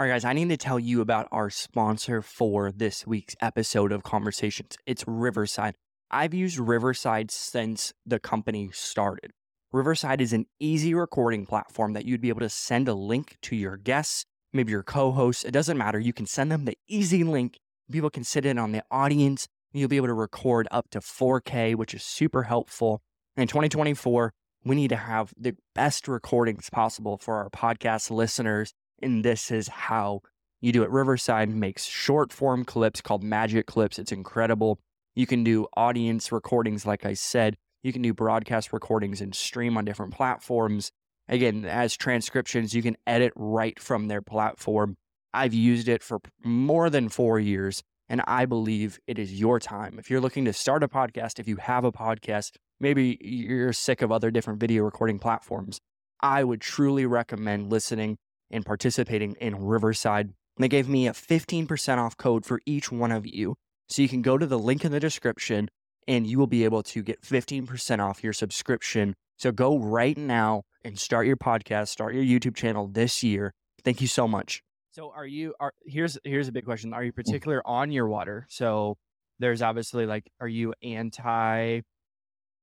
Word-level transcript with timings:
All 0.00 0.06
right, 0.06 0.12
guys, 0.12 0.24
I 0.24 0.32
need 0.32 0.48
to 0.48 0.56
tell 0.56 0.80
you 0.80 1.02
about 1.02 1.28
our 1.30 1.50
sponsor 1.50 2.22
for 2.22 2.72
this 2.72 3.06
week's 3.06 3.36
episode 3.42 3.92
of 3.92 4.02
Conversations. 4.02 4.78
It's 4.86 5.04
Riverside. 5.06 5.74
I've 6.10 6.32
used 6.32 6.58
Riverside 6.58 7.30
since 7.30 7.92
the 8.06 8.18
company 8.18 8.70
started. 8.72 9.32
Riverside 9.72 10.22
is 10.22 10.32
an 10.32 10.46
easy 10.58 10.94
recording 10.94 11.44
platform 11.44 11.92
that 11.92 12.06
you'd 12.06 12.22
be 12.22 12.30
able 12.30 12.40
to 12.40 12.48
send 12.48 12.88
a 12.88 12.94
link 12.94 13.36
to 13.42 13.54
your 13.54 13.76
guests, 13.76 14.24
maybe 14.54 14.70
your 14.70 14.82
co 14.82 15.12
hosts. 15.12 15.44
It 15.44 15.50
doesn't 15.50 15.76
matter. 15.76 16.00
You 16.00 16.14
can 16.14 16.24
send 16.24 16.50
them 16.50 16.64
the 16.64 16.78
easy 16.88 17.22
link. 17.22 17.58
People 17.92 18.08
can 18.08 18.24
sit 18.24 18.46
in 18.46 18.56
on 18.56 18.72
the 18.72 18.82
audience. 18.90 19.48
You'll 19.74 19.90
be 19.90 19.98
able 19.98 20.06
to 20.06 20.14
record 20.14 20.66
up 20.70 20.88
to 20.92 21.00
4K, 21.00 21.74
which 21.74 21.92
is 21.92 22.02
super 22.02 22.44
helpful. 22.44 23.02
In 23.36 23.48
2024, 23.48 24.32
we 24.64 24.76
need 24.76 24.88
to 24.88 24.96
have 24.96 25.34
the 25.36 25.56
best 25.74 26.08
recordings 26.08 26.70
possible 26.70 27.18
for 27.18 27.34
our 27.34 27.50
podcast 27.50 28.10
listeners 28.10 28.72
and 29.02 29.24
this 29.24 29.50
is 29.50 29.68
how 29.68 30.22
you 30.60 30.72
do 30.72 30.82
it. 30.82 30.90
Riverside 30.90 31.48
makes 31.48 31.84
short 31.84 32.32
form 32.32 32.64
clips 32.64 33.00
called 33.00 33.22
magic 33.22 33.66
clips. 33.66 33.98
It's 33.98 34.12
incredible. 34.12 34.78
You 35.14 35.26
can 35.26 35.42
do 35.42 35.66
audience 35.76 36.30
recordings, 36.32 36.86
like 36.86 37.04
I 37.04 37.14
said. 37.14 37.56
You 37.82 37.92
can 37.92 38.02
do 38.02 38.12
broadcast 38.12 38.72
recordings 38.72 39.20
and 39.20 39.34
stream 39.34 39.76
on 39.76 39.84
different 39.84 40.12
platforms. 40.14 40.92
Again, 41.28 41.64
as 41.64 41.96
transcriptions, 41.96 42.74
you 42.74 42.82
can 42.82 42.96
edit 43.06 43.32
right 43.36 43.78
from 43.80 44.08
their 44.08 44.20
platform. 44.20 44.96
I've 45.32 45.54
used 45.54 45.88
it 45.88 46.02
for 46.02 46.18
more 46.44 46.90
than 46.90 47.08
four 47.08 47.38
years, 47.38 47.82
and 48.08 48.20
I 48.26 48.46
believe 48.46 48.98
it 49.06 49.18
is 49.18 49.38
your 49.38 49.60
time. 49.60 49.98
If 49.98 50.10
you're 50.10 50.20
looking 50.20 50.44
to 50.46 50.52
start 50.52 50.82
a 50.82 50.88
podcast, 50.88 51.38
if 51.38 51.46
you 51.46 51.56
have 51.56 51.84
a 51.84 51.92
podcast, 51.92 52.56
maybe 52.80 53.16
you're 53.20 53.72
sick 53.72 54.02
of 54.02 54.10
other 54.10 54.30
different 54.30 54.60
video 54.60 54.82
recording 54.82 55.18
platforms, 55.18 55.80
I 56.20 56.44
would 56.44 56.60
truly 56.60 57.06
recommend 57.06 57.70
listening 57.70 58.18
and 58.50 58.64
participating 58.64 59.36
in 59.40 59.64
Riverside. 59.64 60.32
They 60.58 60.68
gave 60.68 60.88
me 60.88 61.06
a 61.06 61.12
15% 61.12 61.98
off 61.98 62.16
code 62.16 62.44
for 62.44 62.60
each 62.66 62.92
one 62.92 63.12
of 63.12 63.26
you. 63.26 63.56
So 63.88 64.02
you 64.02 64.08
can 64.08 64.22
go 64.22 64.38
to 64.38 64.46
the 64.46 64.58
link 64.58 64.84
in 64.84 64.92
the 64.92 65.00
description 65.00 65.68
and 66.06 66.26
you 66.26 66.38
will 66.38 66.46
be 66.46 66.64
able 66.64 66.82
to 66.82 67.02
get 67.02 67.22
15% 67.22 67.98
off 68.00 68.22
your 68.22 68.32
subscription. 68.32 69.14
So 69.36 69.52
go 69.52 69.78
right 69.78 70.16
now 70.16 70.62
and 70.84 70.98
start 70.98 71.26
your 71.26 71.36
podcast, 71.36 71.88
start 71.88 72.14
your 72.14 72.24
YouTube 72.24 72.56
channel 72.56 72.88
this 72.88 73.22
year. 73.22 73.52
Thank 73.84 74.00
you 74.00 74.06
so 74.06 74.28
much. 74.28 74.62
So 74.92 75.12
are 75.14 75.26
you 75.26 75.54
are 75.60 75.72
here's 75.84 76.18
here's 76.24 76.48
a 76.48 76.52
big 76.52 76.64
question. 76.64 76.92
Are 76.92 77.04
you 77.04 77.12
mm. 77.12 77.16
particular 77.16 77.62
on 77.64 77.92
your 77.92 78.08
water? 78.08 78.46
So 78.50 78.96
there's 79.38 79.62
obviously 79.62 80.04
like 80.04 80.28
are 80.40 80.48
you 80.48 80.74
anti 80.82 81.80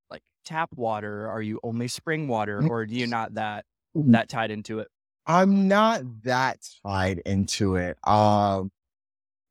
like 0.09 0.21
tap 0.45 0.69
water? 0.75 1.27
Are 1.29 1.41
you 1.41 1.59
only 1.63 1.87
spring 1.87 2.27
water 2.27 2.61
mm. 2.61 2.69
or 2.69 2.85
do 2.85 2.95
you 2.95 3.07
not 3.07 3.35
that 3.35 3.65
mm. 3.95 4.11
that 4.11 4.29
tied 4.29 4.51
into 4.51 4.79
it? 4.79 4.89
I'm 5.27 5.67
not 5.67 6.01
that 6.23 6.59
tied 6.85 7.19
into 7.19 7.75
it. 7.75 7.97
Um, 8.07 8.71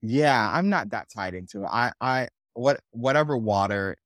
yeah, 0.02 0.50
I'm 0.52 0.68
not 0.68 0.90
that 0.90 1.08
tied 1.14 1.34
into 1.34 1.62
it. 1.64 1.68
I, 1.70 1.92
I, 2.00 2.28
what, 2.54 2.80
whatever 2.92 3.36
water 3.36 3.96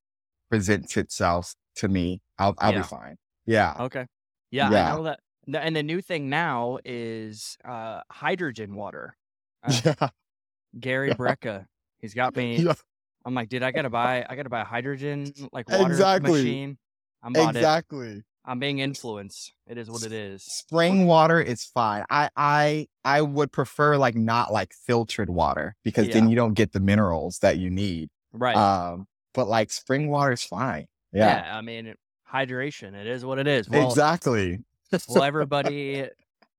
presents 0.50 0.96
itself 0.96 1.54
to 1.76 1.88
me, 1.88 2.20
I'll, 2.38 2.54
I'll 2.58 2.72
Yeah. 2.72 2.82
be 2.82 2.88
fine. 2.88 3.16
Yeah. 3.46 3.76
Okay. 3.80 4.06
Yeah, 4.50 4.70
Yeah. 4.70 4.92
I 4.92 4.96
know 4.96 5.02
that. 5.04 5.20
And 5.52 5.74
the 5.74 5.82
new 5.82 6.00
thing 6.02 6.28
now 6.28 6.78
is 6.84 7.56
uh, 7.64 8.00
hydrogen 8.10 8.74
water. 8.74 9.16
Uh, 9.62 9.78
Yeah. 9.84 10.08
Gary 10.78 11.08
Yeah. 11.08 11.14
Brecka, 11.14 11.66
he's 11.98 12.14
got 12.14 12.34
me. 12.36 12.56
Yeah. 12.56 12.72
I'm 13.26 13.34
like, 13.34 13.50
dude, 13.50 13.62
I 13.62 13.72
gotta 13.72 13.90
buy, 13.90 14.24
I 14.28 14.34
gotta 14.34 14.48
buy 14.48 14.62
a 14.62 14.64
hydrogen 14.64 15.32
like 15.52 15.68
water 15.78 15.82
Exactly. 15.84 16.32
machine. 16.32 16.78
I'm 17.22 17.34
bought 17.34 17.56
it. 17.56 17.60
I'm 18.50 18.58
being 18.58 18.80
influenced. 18.80 19.52
It 19.68 19.78
is 19.78 19.88
what 19.88 20.02
it 20.02 20.10
is. 20.10 20.42
Spring 20.42 21.06
water 21.06 21.40
is 21.40 21.62
fine. 21.64 22.02
I, 22.10 22.30
I, 22.36 22.88
I 23.04 23.22
would 23.22 23.52
prefer 23.52 23.96
like 23.96 24.16
not 24.16 24.52
like 24.52 24.72
filtered 24.72 25.30
water 25.30 25.76
because 25.84 26.08
then 26.08 26.28
you 26.28 26.34
don't 26.34 26.54
get 26.54 26.72
the 26.72 26.80
minerals 26.80 27.38
that 27.42 27.58
you 27.58 27.70
need. 27.70 28.08
Right. 28.32 28.56
Um, 28.56 29.06
but 29.34 29.46
like 29.46 29.70
spring 29.70 30.10
water 30.10 30.32
is 30.32 30.42
fine. 30.42 30.86
Yeah. 31.12 31.44
yeah. 31.44 31.56
I 31.56 31.60
mean, 31.60 31.94
hydration. 32.28 32.94
It 32.94 33.06
is 33.06 33.24
what 33.24 33.38
it 33.38 33.46
is. 33.46 33.70
Well, 33.70 33.88
Exactly. 33.88 34.58
will 35.08 35.22
everybody 35.22 36.08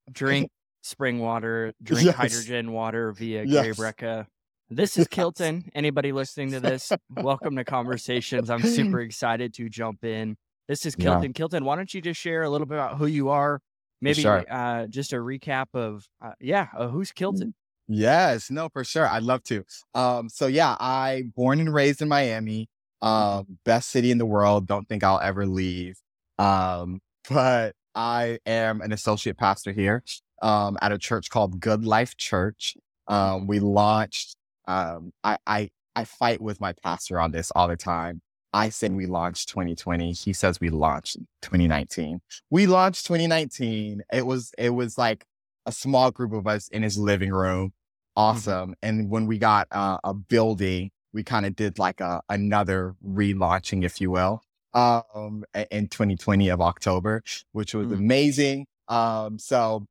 drink 0.10 0.50
spring 0.84 1.20
water, 1.20 1.74
drink 1.84 2.06
Yes. 2.06 2.16
hydrogen 2.16 2.72
water 2.72 3.12
via 3.12 3.46
Gary 3.46 3.68
Yes. 3.68 3.78
Brecka. 3.78 4.28
This 4.70 4.98
is 4.98 5.10
Kilton. 5.10 5.70
Anybody 5.76 6.14
listening 6.14 6.52
to 6.52 6.62
this, 6.62 6.94
welcome 7.10 7.58
to 7.58 7.66
Conversations. 7.66 8.50
I'm 8.50 8.62
super 8.62 9.02
excited 9.02 9.54
to 9.56 9.68
jump 9.68 10.06
in. 10.06 10.38
This 10.72 10.86
is 10.86 10.96
Yeah. 10.98 11.04
Kilton. 11.04 11.34
Kilton, 11.34 11.66
why 11.66 11.76
don't 11.76 11.94
you 11.94 12.00
just 12.00 12.18
share 12.18 12.44
a 12.44 12.50
little 12.50 12.66
bit 12.66 12.76
about 12.78 12.98
who 12.98 13.06
you 13.06 13.28
are? 13.28 13.62
Maybe 14.00 14.22
sure. 14.22 14.46
uh, 14.50 14.88
just 14.88 15.12
a 15.12 15.18
recap 15.18 15.66
of, 15.74 16.08
uh, 16.22 16.32
yeah, 16.40 16.70
uh, 16.74 16.88
who's 16.88 17.12
Kilton? 17.12 17.56
Yes, 17.90 18.50
no, 18.50 18.70
for 18.70 18.86
sure. 18.86 19.06
I'd 19.06 19.24
love 19.24 19.44
to. 19.44 19.66
Um, 19.94 20.30
so 20.30 20.48
yeah, 20.48 20.78
I 20.80 21.24
born 21.36 21.60
and 21.60 21.74
raised 21.74 22.02
in 22.02 22.08
Miami, 22.08 22.70
um, 23.02 23.58
best 23.66 23.90
city 23.90 24.12
in 24.12 24.18
the 24.18 24.26
world. 24.26 24.66
Don't 24.66 24.88
think 24.88 25.04
I'll 25.04 25.20
ever 25.20 25.46
leave. 25.46 26.00
Um, 26.40 27.02
but 27.30 27.76
I 27.94 28.40
am 28.46 28.80
an 28.80 28.94
associate 28.94 29.38
pastor 29.38 29.74
here, 29.74 30.06
um, 30.42 30.78
at 30.82 30.94
a 30.94 30.98
church 30.98 31.30
called 31.30 31.60
Good 31.60 31.84
Life 31.84 32.16
Church. 32.16 32.78
Um, 33.10 33.46
we 33.46 33.60
launched, 33.60 34.38
um, 34.70 35.12
I, 35.22 35.38
I, 35.46 35.70
I 35.98 36.06
fight 36.06 36.40
with 36.40 36.62
my 36.62 36.72
pastor 36.82 37.20
on 37.20 37.32
this 37.32 37.52
all 37.54 37.68
the 37.68 37.76
time. 37.76 38.22
I 38.54 38.70
said 38.70 38.94
we 38.94 39.06
launched 39.06 39.50
2020. 39.50 40.12
He 40.14 40.34
says 40.34 40.60
we 40.60 40.70
launched 40.70 41.18
2019. 41.42 42.20
We 42.50 42.68
launched 42.68 43.06
2019. 43.06 44.04
It 44.12 44.26
was, 44.26 44.52
it 44.58 44.72
was 44.72 44.98
like 44.98 45.26
a 45.66 45.72
small 45.72 46.12
group 46.12 46.34
of 46.34 46.48
us 46.48 46.68
in 46.68 46.84
his 46.84 46.98
living 46.98 47.32
room. 47.32 47.72
Awesome. 48.16 48.76
And 48.82 49.10
when 49.10 49.26
we 49.26 49.38
got 49.38 49.68
uh, 49.72 49.98
a 50.04 50.14
building, 50.14 50.92
we 51.14 51.24
kind 51.24 51.46
of 51.46 51.56
did 51.56 51.80
like 51.80 52.02
a 52.02 52.22
another 52.30 52.96
relaunching, 53.06 53.84
if 53.86 54.02
you 54.02 54.12
will, 54.12 54.42
um, 54.74 55.44
in 55.72 55.88
2020 55.88 56.50
of 56.50 56.62
October, 56.62 57.24
which 57.52 57.74
was 57.74 57.88
Mm. 57.88 57.94
amazing. 57.94 58.66
Um, 58.88 59.40
so 59.40 59.86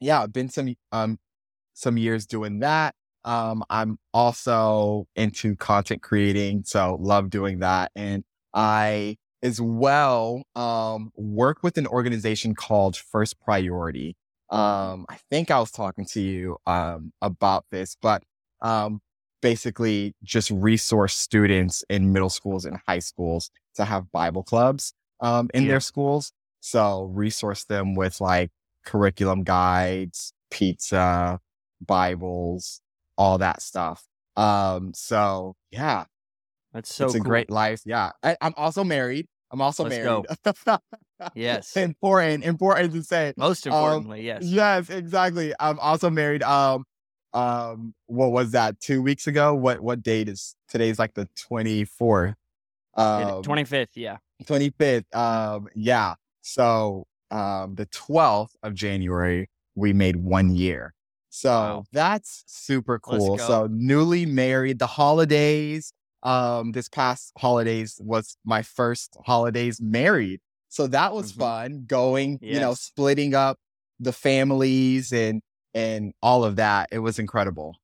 yeah, 0.00 0.26
been 0.26 0.48
some 0.48 0.74
um 0.92 1.18
some 1.74 1.96
years 1.96 2.26
doing 2.26 2.60
that. 2.60 2.94
Um, 3.24 3.62
I'm 3.70 3.98
also 4.14 5.06
into 5.16 5.56
content 5.56 6.02
creating, 6.02 6.62
so 6.64 6.96
love 7.00 7.30
doing 7.30 7.58
that. 7.60 7.90
And 7.94 8.24
I 8.54 9.16
as 9.42 9.60
well 9.60 10.42
um 10.56 11.12
work 11.16 11.62
with 11.62 11.78
an 11.78 11.86
organization 11.86 12.54
called 12.54 12.96
First 12.96 13.38
Priority. 13.40 14.16
Um, 14.50 15.04
I 15.10 15.18
think 15.30 15.50
I 15.50 15.60
was 15.60 15.70
talking 15.70 16.04
to 16.06 16.20
you 16.20 16.56
um 16.66 17.12
about 17.22 17.66
this, 17.70 17.96
but 18.00 18.22
um 18.62 19.00
basically 19.42 20.14
just 20.24 20.50
resource 20.50 21.14
students 21.14 21.84
in 21.88 22.12
middle 22.12 22.30
schools 22.30 22.64
and 22.64 22.78
high 22.88 22.98
schools 22.98 23.50
to 23.76 23.84
have 23.84 24.10
Bible 24.12 24.42
clubs 24.42 24.92
um 25.20 25.48
in 25.54 25.64
Yeah. 25.64 25.70
their 25.72 25.80
schools. 25.80 26.32
So 26.60 27.04
resource 27.04 27.64
them 27.64 27.94
with 27.94 28.20
like 28.20 28.50
curriculum 28.84 29.44
guides, 29.44 30.32
pizza, 30.50 31.38
Bibles, 31.84 32.80
all 33.18 33.36
that 33.38 33.60
stuff. 33.60 34.02
Um, 34.36 34.92
so 34.94 35.56
yeah, 35.70 36.04
That's 36.72 36.94
so 36.94 37.06
it's 37.06 37.14
a 37.16 37.18
cool. 37.18 37.24
great 37.26 37.50
life. 37.50 37.82
Yeah. 37.84 38.12
I, 38.22 38.36
I'm 38.40 38.54
also 38.56 38.84
married. 38.84 39.26
I'm 39.50 39.60
also 39.60 39.84
Let's 39.84 39.96
married. 39.96 40.78
Yes. 41.34 41.76
important, 41.76 42.44
important 42.44 42.92
to 42.92 43.02
say. 43.02 43.34
Most 43.36 43.66
Um, 43.66 43.72
importantly, 43.72 44.22
yes. 44.22 44.44
Yes, 44.44 44.88
exactly. 44.88 45.52
I'm 45.58 45.78
also 45.80 46.08
married. 46.08 46.44
Um, 46.44 46.84
um, 47.34 47.92
what 48.06 48.30
was 48.30 48.52
that? 48.52 48.78
Two 48.80 49.02
weeks 49.02 49.26
ago? 49.26 49.52
What 49.54 49.80
what 49.80 50.02
date 50.02 50.28
is 50.28 50.54
today's? 50.68 50.98
Like 50.98 51.14
the 51.14 51.28
24th. 51.50 52.34
Um, 52.94 53.42
25th, 53.42 53.88
yeah. 53.94 54.18
25th. 54.44 55.12
Um, 55.14 55.66
yeah. 55.74 56.14
So 56.42 57.06
um, 57.30 57.74
the 57.74 57.86
12th 57.86 58.50
of 58.62 58.74
January, 58.74 59.50
we 59.74 59.92
made 59.92 60.16
one 60.16 60.54
year. 60.54 60.94
So 61.30 61.54
Wow. 61.54 61.84
that's 61.92 62.44
super 62.46 62.98
cool. 62.98 63.38
So 63.38 63.68
newly 63.70 64.26
married, 64.26 64.78
the 64.78 64.86
holidays, 64.86 65.92
um, 66.22 66.72
this 66.72 66.88
past 66.88 67.32
holidays 67.38 68.00
was 68.02 68.36
my 68.44 68.62
first 68.62 69.16
holidays 69.24 69.80
married. 69.80 70.40
So 70.68 70.86
that 70.88 71.12
was 71.14 71.30
Mhm. 71.30 71.38
fun 71.38 71.84
going, 71.86 72.40
you 72.48 72.60
know, 72.60 72.74
splitting 72.74 73.34
up 73.34 73.58
the 74.00 74.12
families 74.12 75.12
and, 75.12 75.42
and 75.74 76.12
all 76.22 76.44
of 76.44 76.56
that. 76.56 76.88
It 76.92 76.98
was 77.00 77.18
incredible. 77.18 77.76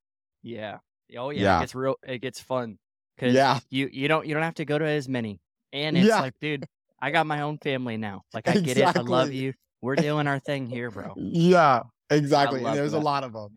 Yeah. 0.42 0.78
Oh 1.16 1.30
yeah. 1.30 1.50
It 1.50 1.56
Yeah. 1.56 1.58
gets 1.58 1.74
real 1.74 1.96
it 2.06 2.18
gets 2.18 2.40
fun. 2.40 2.78
Cause 3.18 3.34
Yeah. 3.34 3.60
you 3.70 3.88
you 3.92 4.08
don't 4.08 4.26
you 4.26 4.34
don't 4.34 4.42
have 4.42 4.54
to 4.56 4.64
go 4.64 4.78
to 4.78 4.84
as 4.84 5.08
many. 5.08 5.40
And 5.72 5.96
it's 5.96 6.08
Yeah. 6.08 6.18
like, 6.18 6.34
dude, 6.40 6.66
I 7.00 7.10
got 7.10 7.26
my 7.26 7.40
own 7.42 7.58
family 7.58 7.96
now. 7.96 8.22
Like 8.32 8.48
I 8.48 8.56
get 8.56 8.78
it. 8.78 8.90
I 8.94 9.00
love 9.00 9.32
you. 9.32 9.54
We're 9.80 9.96
doing 9.96 10.26
our 10.26 10.40
thing 10.40 10.66
here, 10.66 10.90
bro. 10.90 11.16
Yeah, 11.16 11.82
exactly. 12.14 12.62
there's 12.62 12.92
a 12.92 12.98
lot 12.98 13.24
of 13.24 13.32
them. 13.32 13.56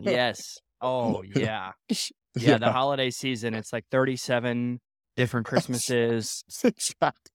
Yes. 0.00 0.58
Oh 0.82 1.22
yeah. 1.22 1.72
Yeah, 2.36 2.58
the 2.58 2.70
holiday 2.70 3.08
season, 3.10 3.54
it's 3.54 3.72
like 3.72 3.86
37 3.90 4.80
different 5.16 5.46
Christmases 5.50 6.44
Exactly. 6.62 7.30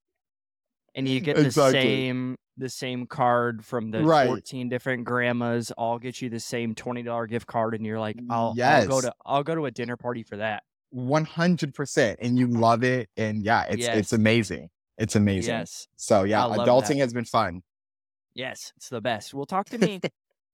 and 0.93 1.07
you 1.07 1.19
get 1.19 1.35
the 1.37 1.45
Exactly. 1.45 1.81
same 1.81 2.35
the 2.57 2.69
same 2.69 3.07
card 3.07 3.65
from 3.65 3.89
the 3.89 4.03
Right. 4.03 4.27
14 4.27 4.69
different 4.69 5.05
grandmas 5.05 5.71
all 5.71 5.97
get 5.97 6.21
you 6.21 6.29
the 6.29 6.39
same 6.41 6.75
$20 6.75 7.27
gift 7.27 7.47
card 7.47 7.73
and 7.73 7.83
you're 7.85 7.99
like 7.99 8.17
I'll, 8.29 8.53
I'll 8.61 8.87
go 8.87 9.01
to 9.01 9.13
I'll 9.25 9.43
go 9.43 9.55
to 9.55 9.65
a 9.65 9.71
dinner 9.71 9.97
party 9.97 10.21
for 10.21 10.37
that. 10.37 10.61
One 10.91 11.25
hundred 11.25 11.73
percent, 11.73 12.19
and 12.21 12.37
you 12.37 12.45
love 12.47 12.83
it, 12.83 13.09
and 13.15 13.43
yeah, 13.43 13.63
it's 13.69 13.81
Yes. 13.83 13.97
it's 13.97 14.13
amazing. 14.13 14.69
It's 14.97 15.15
amazing. 15.15 15.53
Yes. 15.55 15.87
So 15.95 16.23
yeah, 16.23 16.41
adulting 16.43 16.87
that. 16.87 16.97
has 16.97 17.13
been 17.13 17.25
fun. 17.25 17.61
Yes, 18.35 18.73
it's 18.77 18.89
the 18.89 19.01
best. 19.01 19.33
Well, 19.33 19.45
talk 19.45 19.69
to 19.69 19.77
me. 19.79 20.01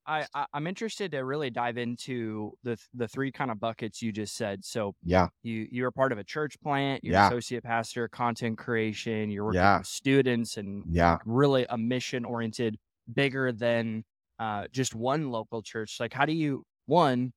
I, 0.07 0.27
I 0.33 0.45
I'm 0.53 0.67
interested 0.67 1.11
to 1.11 1.19
really 1.25 1.49
dive 1.49 1.77
into 1.77 2.53
the 2.63 2.77
the 2.93 3.07
three 3.07 3.31
kind 3.31 3.51
of 3.51 3.59
buckets 3.59 4.01
you 4.01 4.11
just 4.11 4.35
said. 4.35 4.65
So 4.65 4.95
Yeah, 5.03 5.29
you 5.43 5.67
you're 5.71 5.91
part 5.91 6.11
of 6.11 6.17
a 6.17 6.23
church 6.23 6.59
plant, 6.61 7.03
you're 7.03 7.17
Yeah. 7.17 7.19
associate 7.19 7.63
pastor, 7.63 8.07
content 8.07 8.57
creation, 8.57 9.29
you're 9.31 9.45
working 9.45 9.67
Yeah. 9.67 9.77
with 9.77 9.87
students 9.87 10.57
and 10.57 10.85
yeah, 10.85 11.19
really 11.25 11.65
a 11.69 11.77
mission 11.77 12.25
oriented, 12.25 12.77
bigger 13.13 13.51
than 13.51 14.03
uh, 14.39 14.67
just 14.71 14.93
one 14.95 15.29
local 15.31 15.61
church. 15.63 15.99
Like, 15.99 16.13
how 16.13 16.25
do 16.25 16.33
you 16.33 16.65
one? 16.85 17.33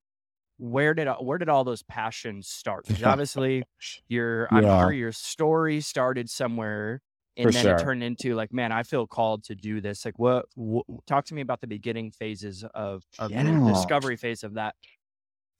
Where 0.58 0.92
did 0.94 1.08
where 1.20 1.38
did 1.38 1.48
all 1.48 1.64
those 1.64 1.82
passions 1.84 2.48
start? 2.48 2.86
'Cause 2.88 3.02
obviously, 3.04 3.66
your 4.08 4.48
I'm 4.52 4.68
sure 4.68 4.92
your 4.92 5.12
story 5.12 5.80
started 5.80 6.28
somewhere, 6.30 7.00
and 7.38 7.44
For 7.46 7.52
then 7.52 7.62
sure. 7.62 7.74
it 7.76 7.78
turned 7.82 8.02
into 8.02 8.34
like, 8.34 8.52
man, 8.52 8.72
I 8.72 8.82
feel 8.82 9.06
called 9.06 9.44
to 9.44 9.54
do 9.54 9.80
this. 9.80 10.04
Like, 10.04 10.18
what? 10.18 10.46
wh- 10.60 10.80
talk 11.06 11.24
to 11.26 11.34
me 11.34 11.40
about 11.40 11.60
the 11.60 11.66
beginning 11.68 12.10
phases 12.10 12.64
of 12.74 13.04
of 13.18 13.30
the 13.30 13.62
discovery 13.72 14.16
phase 14.16 14.44
of 14.44 14.54
that. 14.54 14.74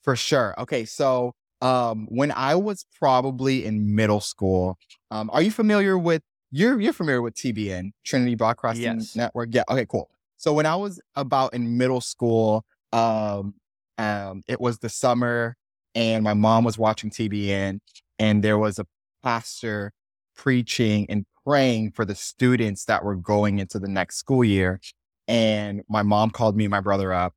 for 0.03 0.17
sure. 0.17 0.55
Okay, 0.59 0.85
so 0.85 1.35
um, 1.61 2.07
when 2.11 2.31
I 2.33 2.55
was 2.55 2.85
probably 2.99 3.65
in 3.65 3.95
middle 3.95 4.21
school, 4.21 4.79
um, 5.11 5.31
are 5.33 5.43
you 5.43 5.51
familiar 5.51 5.99
with 5.99 6.23
you're 6.51 6.81
you're 6.81 6.93
familiar 6.93 7.23
with 7.23 7.35
TBN 7.35 7.93
Trinity 8.05 8.35
Broadcasting 8.35 8.83
Yes. 8.83 9.17
Network? 9.17 9.51
Yeah. 9.53 9.65
Okay, 9.71 9.87
cool. 9.87 10.11
So 10.37 10.53
when 10.53 10.67
I 10.67 10.77
was 10.77 11.01
about 11.17 11.53
in 11.55 11.77
middle 11.77 12.01
school, 12.01 12.65
um, 12.93 13.55
um, 13.99 14.43
it 14.49 14.61
was 14.61 14.79
the 14.79 14.89
summer, 14.89 15.57
and 15.95 16.23
my 16.25 16.35
mom 16.35 16.65
was 16.65 16.79
watching 16.79 17.11
TBN, 17.11 17.81
and 18.19 18.43
there 18.43 18.59
was 18.59 18.79
a 18.79 18.87
pastor 19.23 19.93
preaching 20.37 21.07
and 21.11 21.27
praying 21.49 21.91
for 21.93 22.05
the 22.05 22.15
students 22.15 22.85
that 22.85 23.03
were 23.03 23.17
going 23.17 23.59
into 23.59 23.79
the 23.79 23.89
next 23.89 24.17
school 24.17 24.45
year. 24.45 24.81
And 25.27 25.81
my 25.89 26.03
mom 26.03 26.29
called 26.29 26.55
me 26.57 26.65
and 26.65 26.71
my 26.71 26.81
brother 26.81 27.11
up, 27.11 27.35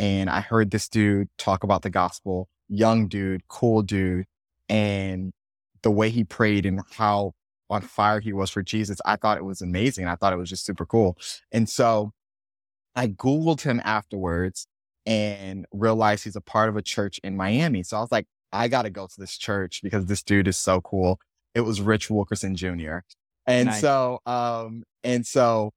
and 0.00 0.28
I 0.28 0.40
heard 0.40 0.72
this 0.72 0.88
dude 0.88 1.28
talk 1.38 1.62
about 1.62 1.82
the 1.82 1.90
gospel, 1.90 2.48
young 2.68 3.06
dude, 3.06 3.46
cool 3.46 3.82
dude, 3.82 4.26
and 4.68 5.32
the 5.82 5.92
way 5.92 6.10
he 6.10 6.24
prayed 6.24 6.66
and 6.66 6.80
how 6.92 7.34
on 7.70 7.82
fire 7.82 8.18
he 8.18 8.32
was 8.32 8.50
for 8.50 8.62
Jesus. 8.62 9.00
I 9.04 9.14
thought 9.14 9.38
it 9.38 9.44
was 9.44 9.62
amazing. 9.62 10.08
I 10.08 10.16
thought 10.16 10.32
it 10.32 10.38
was 10.38 10.50
just 10.50 10.64
super 10.64 10.84
cool. 10.84 11.16
And 11.52 11.68
so 11.68 12.12
I 12.96 13.06
Googled 13.06 13.60
him 13.60 13.80
afterwards 13.84 14.66
and 15.06 15.66
realized 15.72 16.24
he's 16.24 16.36
a 16.36 16.40
part 16.40 16.68
of 16.68 16.76
a 16.76 16.82
church 16.82 17.20
in 17.22 17.36
Miami. 17.36 17.84
So 17.84 17.96
I 17.96 18.00
was 18.00 18.12
like, 18.12 18.26
I 18.52 18.66
got 18.66 18.82
to 18.82 18.90
go 18.90 19.06
to 19.06 19.20
this 19.20 19.38
church 19.38 19.80
because 19.84 20.06
this 20.06 20.22
dude 20.22 20.48
is 20.48 20.56
so 20.56 20.80
cool. 20.80 21.20
It 21.54 21.60
was 21.60 21.80
Rich 21.80 22.10
Wilkerson 22.10 22.56
Jr. 22.56 22.98
And 23.46 23.66
Nice. 23.66 23.80
so, 23.80 24.20
um, 24.26 24.84
and 25.02 25.26
so 25.26 25.72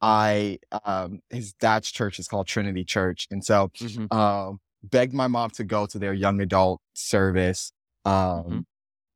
I, 0.00 0.58
um, 0.84 1.20
his 1.30 1.52
dad's 1.54 1.90
church 1.90 2.18
is 2.18 2.28
called 2.28 2.46
Trinity 2.46 2.84
Church. 2.84 3.26
And 3.30 3.44
so, 3.44 3.70
Mhm. 3.80 4.12
um, 4.12 4.60
begged 4.82 5.12
my 5.12 5.26
mom 5.26 5.50
to 5.50 5.64
go 5.64 5.86
to 5.86 5.98
their 5.98 6.14
young 6.14 6.40
adult 6.40 6.80
service. 6.94 7.72
Um, 8.04 8.44
Mhm. 8.44 8.64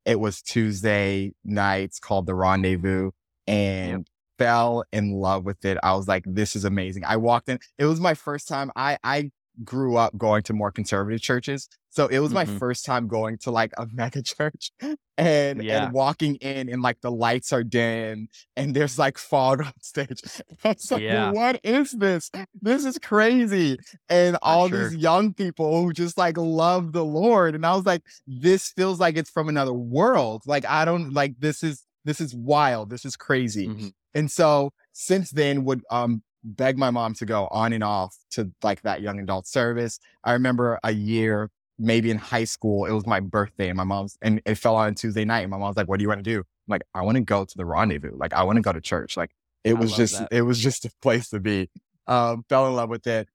it 0.05 0.19
was 0.19 0.41
Tuesday 0.41 1.33
nights 1.45 1.99
called 1.99 2.25
the 2.25 2.35
Rendezvous 2.35 3.11
and 3.47 4.05
fell 4.37 4.83
in 4.91 5.13
love 5.13 5.45
with 5.45 5.63
it. 5.63 5.77
I 5.83 5.93
was 5.95 6.07
like, 6.07 6.25
this 6.27 6.55
is 6.57 6.65
amazing. 6.65 7.05
I 7.05 7.15
walked 7.17 7.47
in. 7.47 7.59
It 7.77 7.85
was 7.85 8.01
my 8.01 8.13
first 8.13 8.47
time. 8.49 8.71
I, 8.75 8.97
I 9.03 9.31
grew 9.63 9.95
up 9.95 10.17
going 10.17 10.43
to 10.43 10.53
more 10.53 10.71
conservative 10.71 11.21
churches. 11.21 11.69
So 11.93 12.07
it 12.07 12.17
was 12.17 12.33
my 12.33 12.43
Mhm. 12.43 12.57
first 12.57 12.85
time 12.85 13.07
going 13.07 13.37
to 13.43 13.51
like 13.51 13.71
a 13.77 13.85
mega 13.93 14.23
church 14.23 14.71
and, 15.15 15.63
Yeah. 15.63 15.85
and 15.85 15.93
walking 15.93 16.35
in 16.37 16.67
and 16.67 16.81
like 16.81 16.99
the 17.01 17.11
lights 17.11 17.53
are 17.53 17.63
dim 17.63 18.29
and 18.57 18.75
there's 18.75 18.97
like 18.97 19.19
fog 19.19 19.61
on 19.67 19.73
stage. 19.79 20.19
I 20.63 20.69
was 20.69 20.91
like, 20.91 21.03
Yeah. 21.03 21.31
what 21.31 21.59
is 21.63 21.91
this? 21.91 22.31
This 22.59 22.83
is 22.85 22.97
crazy. 22.97 23.77
And 24.09 24.39
all 24.41 24.69
sure. 24.69 24.89
these 24.89 24.97
young 24.97 25.35
people 25.35 25.83
who 25.83 25.93
just 25.93 26.17
like 26.17 26.35
love 26.35 26.93
the 26.93 27.05
Lord. 27.05 27.53
And 27.53 27.63
I 27.63 27.75
was 27.75 27.85
like, 27.85 28.01
this 28.25 28.69
feels 28.71 28.99
like 28.99 29.15
it's 29.15 29.29
from 29.29 29.47
another 29.47 29.73
world. 29.73 30.41
Like, 30.47 30.65
I 30.65 30.85
don't 30.85 31.13
like 31.13 31.35
this 31.37 31.61
is 31.61 31.85
this 32.05 32.19
is 32.19 32.33
wild. 32.33 32.89
This 32.89 33.05
is 33.05 33.15
crazy. 33.15 33.67
Mhm. 33.67 33.91
And 34.15 34.31
so 34.31 34.73
since 34.93 35.29
then 35.29 35.63
would 35.65 35.83
um 35.91 36.23
beg 36.43 36.75
my 36.75 36.89
mom 36.89 37.13
to 37.13 37.25
go 37.25 37.47
on 37.51 37.71
and 37.71 37.83
off 37.83 38.17
to 38.31 38.51
like 38.63 38.81
that 38.81 39.01
young 39.03 39.19
adult 39.19 39.45
service. 39.45 39.99
I 40.23 40.33
remember 40.33 40.79
a 40.83 40.91
year, 40.91 41.51
maybe 41.79 42.11
in 42.11 42.17
high 42.17 42.43
school, 42.43 42.85
it 42.85 42.91
was 42.91 43.05
my 43.05 43.19
birthday 43.19 43.69
and 43.69 43.77
my 43.77 43.83
mom's 43.83 44.17
and 44.21 44.41
it 44.45 44.55
fell 44.55 44.75
on 44.75 44.95
Tuesday 44.95 45.25
night. 45.25 45.41
And 45.41 45.51
my 45.51 45.57
mom's 45.57 45.77
like, 45.77 45.87
What 45.87 45.97
do 45.99 46.03
you 46.03 46.09
want 46.09 46.23
to 46.23 46.29
do? 46.29 46.39
I'm 46.39 46.43
like, 46.69 46.83
I 46.93 47.01
want 47.01 47.15
to 47.17 47.21
go 47.23 47.45
to 47.45 47.57
the 47.57 47.65
rendezvous. 47.65 48.15
Like 48.15 48.33
I 48.33 48.43
want 48.43 48.57
to 48.57 48.61
go 48.61 48.71
to 48.71 48.81
church. 48.81 49.17
Like 49.17 49.31
it 49.63 49.75
I 49.75 49.79
was 49.79 49.95
just 49.95 50.19
that. 50.19 50.29
it 50.31 50.41
was 50.43 50.59
just 50.59 50.85
a 50.85 50.91
place 51.01 51.29
to 51.29 51.39
be. 51.39 51.69
Um, 52.07 52.43
fell 52.49 52.67
in 52.67 52.75
love 52.75 52.89
with 52.89 53.07
it. 53.07 53.27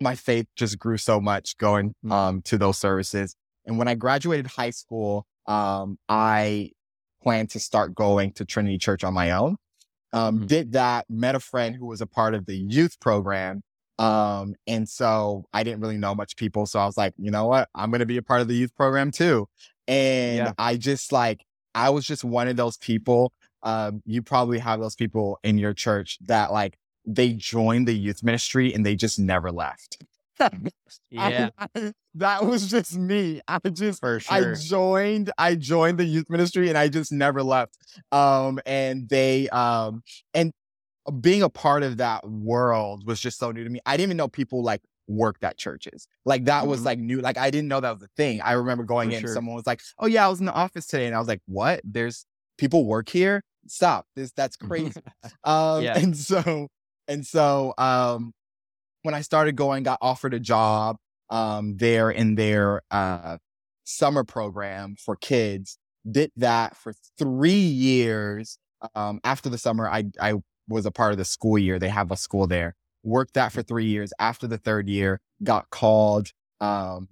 My 0.00 0.14
faith 0.16 0.46
just 0.56 0.78
grew 0.78 0.96
so 0.98 1.20
much 1.20 1.56
going 1.58 1.94
Mm. 2.04 2.12
um 2.12 2.42
to 2.42 2.58
those 2.58 2.78
services. 2.78 3.36
And 3.66 3.78
when 3.78 3.88
I 3.88 3.94
graduated 3.94 4.48
high 4.48 4.70
school, 4.70 5.26
um, 5.46 5.98
I 6.08 6.70
planned 7.22 7.50
to 7.50 7.60
start 7.60 7.94
going 7.94 8.32
to 8.32 8.44
Trinity 8.44 8.78
Church 8.78 9.04
on 9.04 9.14
my 9.14 9.30
own 9.30 9.56
um, 10.14 10.40
Mhm. 10.40 10.46
did 10.48 10.72
that, 10.72 11.08
met 11.08 11.34
a 11.34 11.40
friend 11.40 11.74
who 11.76 11.86
was 11.86 12.00
a 12.02 12.06
part 12.06 12.34
of 12.34 12.44
the 12.46 12.56
youth 12.56 13.00
program. 13.00 13.62
Um, 13.98 14.54
and 14.66 14.88
so 14.88 15.44
I 15.52 15.62
didn't 15.62 15.80
really 15.80 15.98
know 15.98 16.14
much 16.14 16.36
people. 16.36 16.66
So 16.66 16.78
I 16.80 16.86
was 16.86 16.96
like, 16.96 17.14
you 17.18 17.30
know 17.30 17.46
what? 17.46 17.68
I'm 17.74 17.90
going 17.90 18.00
to 18.00 18.06
be 18.06 18.16
a 18.16 18.22
part 18.22 18.40
of 18.40 18.48
the 18.48 18.54
youth 18.54 18.74
program 18.74 19.10
too. 19.10 19.48
And 19.86 20.36
Yeah. 20.36 20.52
I 20.58 20.76
just 20.76 21.12
like, 21.12 21.44
I 21.74 21.90
was 21.90 22.04
just 22.04 22.24
one 22.24 22.48
of 22.48 22.56
those 22.56 22.76
people. 22.78 23.32
Um, 23.62 24.02
you 24.06 24.22
probably 24.22 24.58
have 24.58 24.80
those 24.80 24.96
people 24.96 25.38
in 25.44 25.58
your 25.58 25.72
church 25.74 26.18
that 26.22 26.52
like, 26.52 26.76
they 27.04 27.32
joined 27.32 27.88
the 27.88 27.92
youth 27.94 28.22
ministry 28.22 28.72
and 28.72 28.84
they 28.86 28.94
just 28.96 29.18
never 29.18 29.50
left. 29.52 29.98
Yeah, 31.10 31.50
I- 31.58 31.92
that 32.14 32.44
was 32.44 32.68
just 32.70 32.96
me. 32.96 33.40
I 33.48 33.58
just 33.70 34.00
for 34.00 34.20
I 34.28 34.54
joined 34.54 35.30
I 35.38 35.54
joined 35.54 35.98
the 35.98 36.04
youth 36.04 36.28
ministry 36.28 36.68
and 36.68 36.76
I 36.76 36.88
just 36.88 37.12
never 37.12 37.42
left. 37.42 37.76
Um 38.10 38.58
and 38.66 39.08
they 39.08 39.48
um 39.50 40.02
and 40.34 40.52
being 41.20 41.42
a 41.42 41.48
part 41.50 41.82
of 41.82 41.96
that 41.98 42.28
world 42.28 43.06
was 43.06 43.20
just 43.20 43.38
so 43.38 43.50
new 43.52 43.64
to 43.64 43.70
me. 43.70 43.80
I 43.86 43.96
didn't 43.96 44.08
even 44.10 44.16
know 44.16 44.28
people 44.28 44.62
like 44.62 44.82
worked 45.08 45.42
at 45.44 45.58
churches. 45.58 46.06
Like 46.24 46.44
that 46.44 46.66
was 46.66 46.82
Mhm. 46.82 46.84
like 46.84 46.98
new. 46.98 47.20
Like 47.20 47.36
I 47.38 47.50
didn't 47.50 47.68
know 47.68 47.80
that 47.80 47.92
was 47.92 48.02
a 48.02 48.08
thing. 48.16 48.40
I 48.40 48.52
remember 48.52 48.84
going 48.84 49.10
For 49.10 49.16
in, 49.16 49.20
sure. 49.20 49.34
someone 49.34 49.54
was 49.56 49.66
like, 49.66 49.80
"Oh 49.98 50.06
yeah, 50.06 50.24
I 50.26 50.28
was 50.28 50.40
in 50.40 50.46
the 50.46 50.52
office 50.52 50.86
today," 50.86 51.06
and 51.06 51.14
I 51.14 51.18
was 51.18 51.28
like, 51.28 51.42
"What? 51.46 51.80
There's 51.84 52.24
people 52.58 52.86
work 52.86 53.08
here? 53.08 53.42
Stop! 53.66 54.06
This 54.16 54.32
that's 54.32 54.56
crazy." 54.56 55.00
um, 55.44 55.82
Yeah. 55.82 55.98
and 55.98 56.16
so 56.16 56.68
and 57.08 57.26
so 57.26 57.74
um, 57.78 58.32
when 59.02 59.14
I 59.14 59.20
started 59.22 59.56
going, 59.56 59.82
got 59.84 59.98
offered 60.00 60.34
a 60.34 60.40
job 60.40 60.96
um 61.30 61.76
there 61.78 62.10
in 62.10 62.34
their 62.34 62.82
uh 62.90 63.38
summer 63.84 64.24
program 64.24 64.96
for 64.96 65.16
kids. 65.16 65.78
Did 66.10 66.30
that 66.36 66.76
for 66.76 66.92
three 67.18 67.52
years. 67.52 68.58
Um, 68.96 69.20
after 69.24 69.48
the 69.48 69.58
summer, 69.58 69.88
I 69.88 70.04
I 70.20 70.34
was 70.68 70.86
a 70.86 70.90
part 70.90 71.12
of 71.12 71.18
the 71.18 71.24
school 71.24 71.58
year. 71.58 71.78
They 71.78 71.88
have 71.88 72.10
a 72.10 72.16
school 72.16 72.46
there. 72.46 72.74
Worked 73.02 73.34
that 73.34 73.52
for 73.52 73.62
three 73.62 73.86
years. 73.86 74.12
After 74.18 74.46
the 74.46 74.58
third 74.58 74.88
year, 74.88 75.20
got 75.42 75.70
called 75.70 76.32
um, 76.60 77.08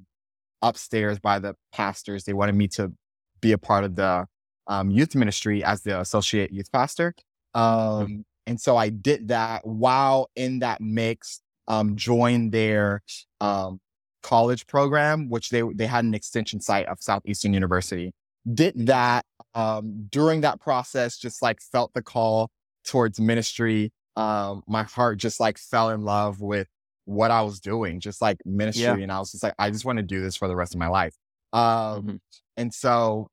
upstairs 0.63 1.19
by 1.19 1.39
the 1.39 1.57
pastors. 1.73 2.25
They 2.25 2.33
wanted 2.33 2.55
me 2.55 2.69
to 2.69 2.93
be 3.41 3.53
a 3.53 3.59
part 3.59 3.85
of 3.85 3.97
the 3.97 4.27
um, 4.67 4.91
youth 4.91 5.15
ministry 5.15 5.65
as 5.65 5.83
the 5.83 5.99
associate 5.99 6.53
youth 6.53 6.71
pastor. 6.71 7.15
Um, 7.55 8.25
and 8.47 8.61
so 8.61 8.77
I 8.77 8.89
did 8.89 9.29
that 9.29 9.67
while 9.67 10.31
in 10.37 10.61
that 10.61 10.81
mix, 10.81 11.41
um, 11.69 11.97
joined 11.97 12.53
their 12.53 13.03
um, 13.41 13.81
college 14.23 14.67
program, 14.67 15.29
which 15.29 15.51
they 15.51 15.63
they 15.75 15.87
had 15.87 16.05
an 16.05 16.15
extension 16.15 16.61
site 16.61 16.87
of 16.87 16.99
Southeastern 17.01 17.55
University. 17.55 18.13
Did 18.53 18.87
that 18.87 19.25
um, 19.55 20.07
during 20.11 20.41
that 20.43 20.61
process, 20.61 21.19
just 21.19 21.43
like 21.43 21.61
felt 21.61 21.93
the 21.95 22.03
call 22.03 22.51
towards 22.85 23.21
ministry. 23.21 23.93
Um, 24.17 24.63
my 24.67 24.83
heart 24.83 25.19
just 25.19 25.41
like 25.41 25.59
fell 25.59 25.91
in 25.91 26.03
love 26.03 26.41
with 26.41 26.69
what 27.05 27.31
I 27.31 27.43
was 27.43 27.61
doing, 27.61 28.01
just 28.01 28.21
like 28.21 28.39
ministry. 28.45 28.85
Yeah. 28.85 28.95
And 28.95 29.13
I 29.13 29.19
was 29.19 29.33
just 29.33 29.43
like, 29.43 29.55
I 29.59 29.71
just 29.71 29.85
want 29.85 29.99
to 29.99 30.03
do 30.03 30.21
this 30.21 30.37
for 30.37 30.49
the 30.49 30.57
rest 30.57 30.75
of 30.75 30.79
my 30.79 30.89
life. 30.89 31.15
Um, 31.53 32.03
Mhm. 32.03 32.21
and 32.57 32.75
so, 32.75 33.31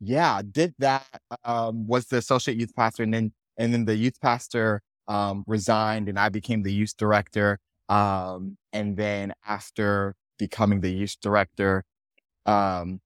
yeah, 0.00 0.40
did 0.48 0.74
that, 0.78 1.06
um, 1.44 1.86
was 1.86 2.06
the 2.06 2.16
associate 2.18 2.58
youth 2.58 2.74
pastor. 2.74 3.02
And 3.02 3.12
then, 3.12 3.32
and 3.58 3.72
then 3.72 3.84
the 3.84 3.96
youth 3.96 4.20
pastor, 4.20 4.82
um, 5.08 5.44
resigned 5.46 6.08
and 6.08 6.18
I 6.18 6.28
became 6.28 6.62
the 6.62 6.72
youth 6.72 6.96
director. 6.96 7.58
Um, 7.88 8.56
and 8.72 8.96
then 8.96 9.34
after 9.46 10.14
becoming 10.38 10.80
the 10.80 10.90
youth 10.92 11.16
director, 11.20 11.84
um, 12.46 13.00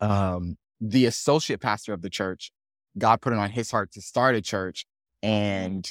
um, 0.00 0.56
the 0.80 1.06
associate 1.06 1.60
pastor 1.60 1.92
of 1.92 2.02
the 2.02 2.10
church, 2.10 2.52
God 2.98 3.20
put 3.20 3.32
it 3.32 3.38
on 3.38 3.50
his 3.50 3.70
heart 3.70 3.92
to 3.92 4.00
start 4.00 4.34
a 4.34 4.40
church. 4.42 4.84
And 5.22 5.88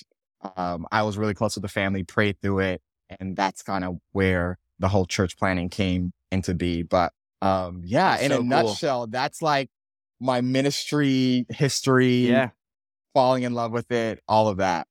um, 0.55 0.85
I 0.91 1.03
was 1.03 1.17
really 1.17 1.33
close 1.33 1.55
with 1.55 1.61
the 1.63 1.67
family, 1.69 2.03
prayed 2.03 2.39
through 2.41 2.59
it. 2.59 2.81
And 3.19 3.35
that's 3.35 3.63
kind 3.63 3.83
of 3.83 3.97
where 4.11 4.57
the 4.79 4.87
whole 4.89 5.05
church 5.05 5.37
planning 5.37 5.69
came 5.69 6.11
into 6.31 6.53
be. 6.53 6.83
But 6.83 7.13
um, 7.41 7.81
yeah, 7.85 8.11
That's 8.11 8.23
in 8.23 8.29
so 8.31 8.35
a 8.35 8.39
cool. 8.39 8.47
nutshell, 8.47 9.07
that's 9.07 9.41
like 9.41 9.69
my 10.19 10.41
ministry 10.41 11.45
history, 11.49 12.27
Yeah. 12.29 12.49
falling 13.13 13.43
in 13.43 13.53
love 13.53 13.71
with 13.71 13.91
it, 13.91 14.19
all 14.27 14.47
of 14.47 14.57
that. 14.57 14.87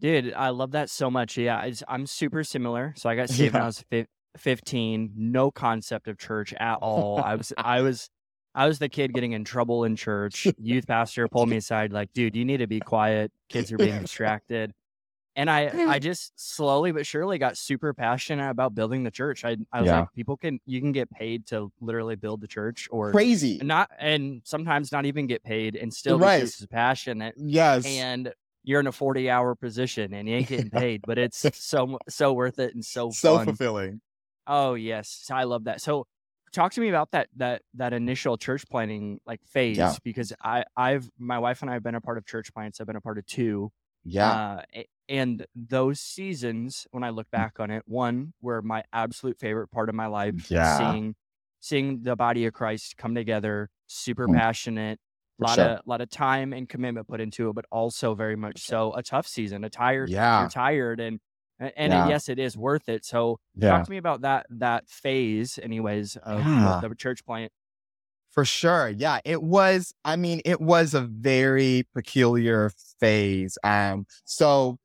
Dude, 0.00 0.34
I 0.34 0.50
love 0.50 0.72
that 0.72 0.90
so 0.90 1.10
much. 1.10 1.38
Yeah, 1.38 1.62
it's, 1.62 1.82
I'm 1.88 2.06
super 2.06 2.44
similar. 2.44 2.92
So 2.96 3.08
I 3.08 3.16
got 3.16 3.30
saved 3.30 3.54
when 3.54 3.62
I 3.62 3.66
was 3.66 3.82
fif- 3.90 4.06
15. 4.36 5.12
No 5.16 5.50
concept 5.50 6.06
of 6.08 6.18
church 6.18 6.52
at 6.52 6.76
all. 6.82 7.18
I 7.22 7.34
was, 7.36 7.52
I 7.56 7.80
was, 7.80 8.10
I 8.56 8.66
was 8.66 8.78
the 8.80 8.88
kid 8.88 9.14
getting 9.14 9.32
in 9.32 9.44
trouble 9.44 9.84
in 9.84 9.96
church. 9.96 10.48
Youth 10.58 10.86
pastor 10.86 11.28
pulled 11.32 11.48
me 11.50 11.58
aside, 11.58 11.92
like, 11.92 12.12
dude, 12.14 12.34
you 12.34 12.44
need 12.44 12.56
to 12.58 12.66
be 12.66 12.80
quiet. 12.80 13.30
Kids 13.50 13.70
are 13.72 13.78
being 13.78 14.00
distracted. 14.00 14.72
And 15.36 15.50
I, 15.50 15.70
I 15.86 15.98
just 15.98 16.32
slowly 16.40 16.92
but 16.92 17.06
surely 17.06 17.36
got 17.36 17.58
super 17.58 17.92
passionate 17.92 18.48
about 18.48 18.74
building 18.74 19.04
the 19.04 19.10
church. 19.10 19.44
I, 19.44 19.58
I 19.70 19.82
was 19.82 19.90
Yeah. 19.90 20.00
like, 20.00 20.12
people 20.14 20.38
can, 20.38 20.60
you 20.64 20.80
can 20.80 20.92
get 20.92 21.10
paid 21.10 21.46
to 21.48 21.70
literally 21.82 22.16
build 22.16 22.40
the 22.40 22.48
church, 22.48 22.88
or 22.90 23.12
Crazy. 23.12 23.60
not, 23.62 23.90
and 23.98 24.40
sometimes 24.44 24.90
not 24.92 25.04
even 25.04 25.26
get 25.26 25.44
paid 25.44 25.76
and 25.76 25.92
uh, 25.92 25.94
still 25.94 26.18
Right. 26.18 26.38
be 26.38 26.44
just 26.46 26.62
as 26.62 26.66
passionate 26.68 27.34
Yes. 27.36 27.84
and 27.84 28.32
you're 28.64 28.80
in 28.80 28.86
a 28.86 28.92
40 28.92 29.28
hour 29.30 29.54
position 29.54 30.14
and 30.14 30.28
you 30.28 30.36
ain't 30.36 30.48
getting 30.48 30.70
paid, 30.70 31.02
but 31.04 31.18
it's 31.18 31.46
so 31.54 31.98
so 32.08 32.32
worth 32.32 32.58
it 32.58 32.74
and 32.74 32.84
so, 32.84 33.10
so 33.10 33.36
fun. 33.36 33.46
fulfilling. 33.46 34.00
Oh 34.46 34.74
yes, 34.74 35.28
I 35.30 35.44
love 35.44 35.64
that. 35.64 35.80
So 35.80 36.06
talk 36.56 36.72
to 36.72 36.80
me 36.80 36.88
about 36.88 37.10
that 37.12 37.28
that 37.36 37.62
that 37.74 37.92
initial 37.92 38.36
church 38.36 38.64
planning 38.68 39.20
like 39.26 39.40
phase 39.46 39.76
Yeah. 39.76 39.94
because 40.02 40.32
I 40.42 40.64
I've 40.76 41.08
my 41.18 41.38
wife 41.38 41.62
and 41.62 41.70
I 41.70 41.74
have 41.74 41.82
been 41.84 41.94
a 41.94 42.00
part 42.00 42.18
of 42.18 42.26
church 42.26 42.52
plants. 42.52 42.80
I've 42.80 42.86
been 42.88 42.96
a 42.96 43.00
part 43.00 43.18
of 43.18 43.26
two. 43.26 43.70
Yeah. 44.04 44.30
Uh, 44.74 44.82
and 45.08 45.46
those 45.54 46.00
seasons, 46.00 46.86
when 46.90 47.02
I 47.04 47.10
look 47.10 47.30
back 47.30 47.60
on 47.60 47.70
it, 47.70 47.82
one 47.86 48.32
were 48.40 48.62
my 48.62 48.82
absolute 48.92 49.38
favorite 49.38 49.68
part 49.70 49.88
of 49.88 49.94
my 49.94 50.06
life. 50.06 50.50
Yeah. 50.50 50.78
Seeing 50.78 51.14
seeing 51.60 52.02
the 52.02 52.16
body 52.16 52.46
of 52.46 52.52
Christ 52.52 52.96
come 52.96 53.14
together, 53.14 53.68
super 53.86 54.26
Mm. 54.28 54.36
passionate, 54.36 55.00
a 55.40 55.44
lot 55.44 55.54
sure. 55.56 55.64
of 55.64 55.80
lot 55.86 56.00
of 56.00 56.08
time 56.10 56.52
and 56.52 56.68
commitment 56.68 57.08
put 57.08 57.20
into 57.20 57.48
it, 57.50 57.54
but 57.54 57.64
also 57.70 58.14
very 58.14 58.36
much 58.36 58.60
so 58.62 58.92
a 58.94 59.02
tough 59.02 59.26
season, 59.26 59.64
a 59.64 59.70
tired. 59.70 60.08
Yeah. 60.08 60.40
You're 60.40 60.48
tired, 60.50 61.00
and 61.00 61.20
and 61.58 61.72
and 61.76 61.92
Yeah. 61.92 62.08
yes, 62.08 62.28
it 62.28 62.38
is 62.38 62.56
worth 62.56 62.88
it. 62.88 63.04
So 63.04 63.38
yeah. 63.54 63.70
talk 63.70 63.84
to 63.86 63.90
me 63.90 63.96
about 63.96 64.22
that 64.22 64.46
that 64.50 64.88
phase, 64.88 65.58
anyways, 65.62 66.16
of 66.16 66.40
Yeah. 66.40 66.78
the, 66.82 66.88
the 66.90 66.94
church 66.94 67.24
plant. 67.24 67.52
For 68.30 68.44
sure. 68.44 68.88
Yeah. 68.90 69.20
It 69.24 69.42
was, 69.42 69.94
I 70.04 70.16
mean, 70.16 70.42
it 70.44 70.60
was 70.60 70.92
a 70.92 71.00
very 71.00 71.86
peculiar 71.94 72.70
phase. 73.00 73.56
Um, 73.64 74.06
so 74.24 74.78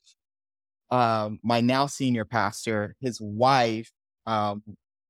um 0.89 1.39
my 1.43 1.61
now 1.61 1.85
senior 1.87 2.25
pastor, 2.25 2.95
his 3.01 3.19
wife 3.21 3.91
um 4.25 4.61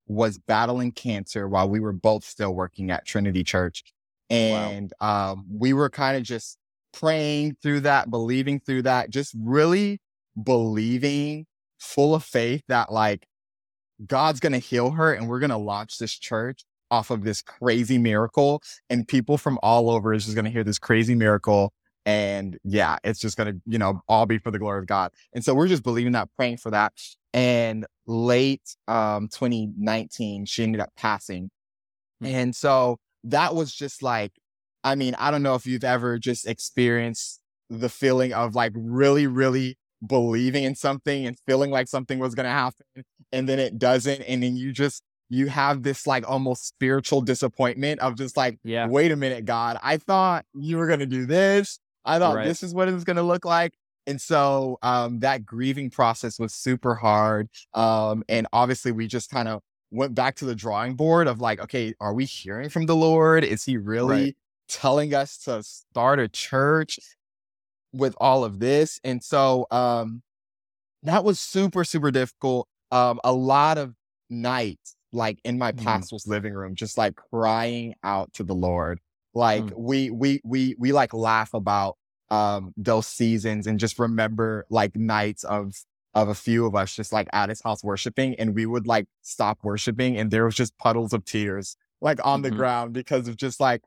was 0.08 0.38
battling 0.40 0.92
cancer 0.92 1.48
while 1.48 1.70
we 1.70 1.80
were 1.80 1.94
both 1.94 2.24
still 2.24 2.54
working 2.54 2.92
at 2.92 3.06
Trinity 3.06 3.44
Church. 3.44 3.84
And 4.30 4.92
um 5.02 5.46
we 5.50 5.74
were 5.74 5.90
kind 5.90 6.18
of 6.18 6.24
just 6.24 6.58
praying 6.94 7.58
through 7.62 7.82
that, 7.82 8.10
believing 8.10 8.60
through 8.60 8.84
that, 8.84 9.10
just 9.10 9.34
really 9.40 10.00
believing 10.42 11.46
full 11.82 12.14
of 12.14 12.24
faith 12.24 12.62
that 12.68 12.92
like 12.92 13.28
God's 14.06 14.40
going 14.40 14.54
to 14.54 14.60
heal 14.60 14.92
her 14.92 15.14
and 15.14 15.28
we're 15.28 15.40
going 15.40 15.50
to 15.50 15.58
launch 15.58 15.98
this 15.98 16.14
church 16.14 16.64
off 16.92 17.10
of 17.10 17.24
this 17.24 17.42
crazy 17.42 17.98
miracle 17.98 18.62
and 18.90 19.08
people 19.08 19.38
from 19.38 19.58
all 19.64 19.90
over 19.90 20.14
is 20.14 20.26
just 20.26 20.36
going 20.36 20.46
to 20.46 20.52
hear 20.52 20.64
this 20.64 20.78
crazy 20.78 21.16
miracle 21.16 21.74
and 22.06 22.58
yeah 22.64 22.98
it's 23.04 23.20
just 23.20 23.38
going 23.38 23.54
to 23.54 23.62
you 23.68 23.78
know 23.78 24.02
all 24.08 24.26
be 24.26 24.38
for 24.38 24.52
the 24.52 24.60
glory 24.60 24.80
of 24.80 24.86
god. 24.86 25.12
And 25.34 25.44
so 25.44 25.54
we're 25.54 25.68
just 25.68 25.84
believing 25.84 26.14
that 26.14 26.30
praying 26.36 26.58
for 26.58 26.72
that. 26.72 26.94
And 27.34 27.86
late 28.06 28.76
um 28.88 29.28
2019 29.30 30.46
she 30.46 30.64
ended 30.64 30.82
up 30.82 30.90
passing. 30.96 31.50
Hmm. 32.20 32.28
and 32.28 32.56
so 32.56 33.00
that 33.24 33.56
was 33.56 33.74
just 33.74 34.04
like 34.04 34.34
i 34.84 34.96
mean 34.96 35.16
i 35.18 35.32
don't 35.32 35.44
know 35.44 35.56
if 35.56 35.66
you've 35.66 35.84
ever 35.84 36.20
just 36.20 36.48
experienced 36.48 37.40
the 37.70 37.90
feeling 37.90 38.34
of 38.34 38.56
like 38.56 38.74
really 38.76 39.28
really 39.28 39.78
believing 40.06 40.64
in 40.64 40.76
something 40.76 41.26
and 41.26 41.38
feeling 41.48 41.70
like 41.72 41.88
something 41.88 42.18
was 42.20 42.34
going 42.36 42.46
to 42.46 42.50
happen 42.52 42.86
and 43.32 43.48
then 43.48 43.60
it 43.60 43.78
doesn't 43.78 44.22
and 44.24 44.42
then 44.42 44.56
you 44.56 44.72
just 44.72 45.04
you 45.30 45.48
have 45.48 45.84
this 45.84 46.08
like 46.08 46.28
almost 46.30 46.66
spiritual 46.68 47.22
disappointment 47.22 48.00
of 48.02 48.16
just 48.16 48.36
like 48.36 48.60
Yeah. 48.64 48.88
wait 48.88 49.12
a 49.12 49.16
minute 49.16 49.46
god 49.46 49.78
i 49.84 49.98
thought 49.98 50.46
you 50.54 50.78
were 50.78 50.88
going 50.88 51.00
to 51.02 51.06
do 51.06 51.26
this 51.26 51.80
i 52.04 52.18
thought 52.18 52.36
Right. 52.38 52.46
this 52.48 52.64
is 52.64 52.74
what 52.74 52.88
it 52.88 52.94
was 52.94 53.04
going 53.04 53.18
to 53.18 53.24
look 53.24 53.46
like 53.46 53.74
and 54.08 54.20
so 54.20 54.78
um 54.82 55.20
that 55.20 55.46
grieving 55.46 55.92
process 55.92 56.40
was 56.40 56.54
super 56.54 56.96
hard 56.96 57.48
um 57.76 58.24
and 58.28 58.48
obviously 58.52 58.92
we 58.92 59.06
just 59.08 59.30
kind 59.30 59.48
of 59.48 59.62
went 59.92 60.16
back 60.16 60.36
to 60.38 60.46
the 60.46 60.56
drawing 60.56 60.96
board 60.96 61.28
of 61.28 61.40
like 61.40 61.60
okay 61.62 61.94
are 62.00 62.14
we 62.14 62.26
hearing 62.26 62.70
from 62.70 62.88
the 62.88 62.96
lord 62.96 63.44
is 63.44 63.64
he 63.66 63.78
really 63.78 64.08
Right. 64.24 64.36
telling 64.68 65.14
us 65.14 65.38
to 65.40 65.62
start 65.64 66.20
a 66.20 66.28
church 66.28 66.98
with 67.94 68.16
all 68.20 68.44
of 68.44 68.60
this 68.60 69.00
and 69.04 69.24
so 69.24 69.68
um 69.72 70.22
that 71.04 71.24
was 71.24 71.40
super 71.40 71.84
super 71.84 72.12
difficult 72.12 72.68
um 72.92 73.20
a 73.24 73.34
lot 73.34 73.78
of 73.78 73.96
nights 74.30 74.96
like 75.14 75.40
in 75.44 75.58
my 75.58 75.72
Mhm. 75.72 75.84
pastor's 75.84 76.28
living 76.28 76.54
room 76.54 76.76
just 76.76 76.98
like 76.98 77.16
crying 77.16 77.96
out 78.04 78.32
to 78.34 78.44
the 78.44 78.56
lord 78.56 79.00
like 79.34 79.64
Mm. 79.64 79.78
we 79.78 80.10
we 80.10 80.42
we 80.44 80.76
we 80.78 80.92
like 80.92 81.14
laugh 81.14 81.54
about 81.54 81.98
um 82.30 82.74
those 82.78 83.08
seasons 83.08 83.68
and 83.68 83.80
just 83.80 84.00
remember 84.00 84.66
like 84.70 84.96
nights 84.96 85.44
of 85.44 85.74
of 86.14 86.28
a 86.30 86.36
few 86.36 86.66
of 86.66 86.76
us 86.76 86.94
just 86.96 87.14
like 87.14 87.28
at 87.34 87.50
his 87.50 87.62
house 87.62 87.84
worshiping 87.84 88.36
and 88.36 88.54
we 88.56 88.66
would 88.66 88.88
like 88.88 89.08
stop 89.22 89.60
worshiping 89.64 90.18
and 90.18 90.32
there 90.32 90.46
was 90.46 90.56
just 90.56 90.78
puddles 90.78 91.14
of 91.14 91.24
tears 91.26 91.76
like 92.02 92.20
on 92.26 92.42
the 92.42 92.50
Mhm. 92.50 92.56
ground 92.56 92.94
because 92.94 93.28
of 93.28 93.36
just 93.38 93.60
like 93.60 93.82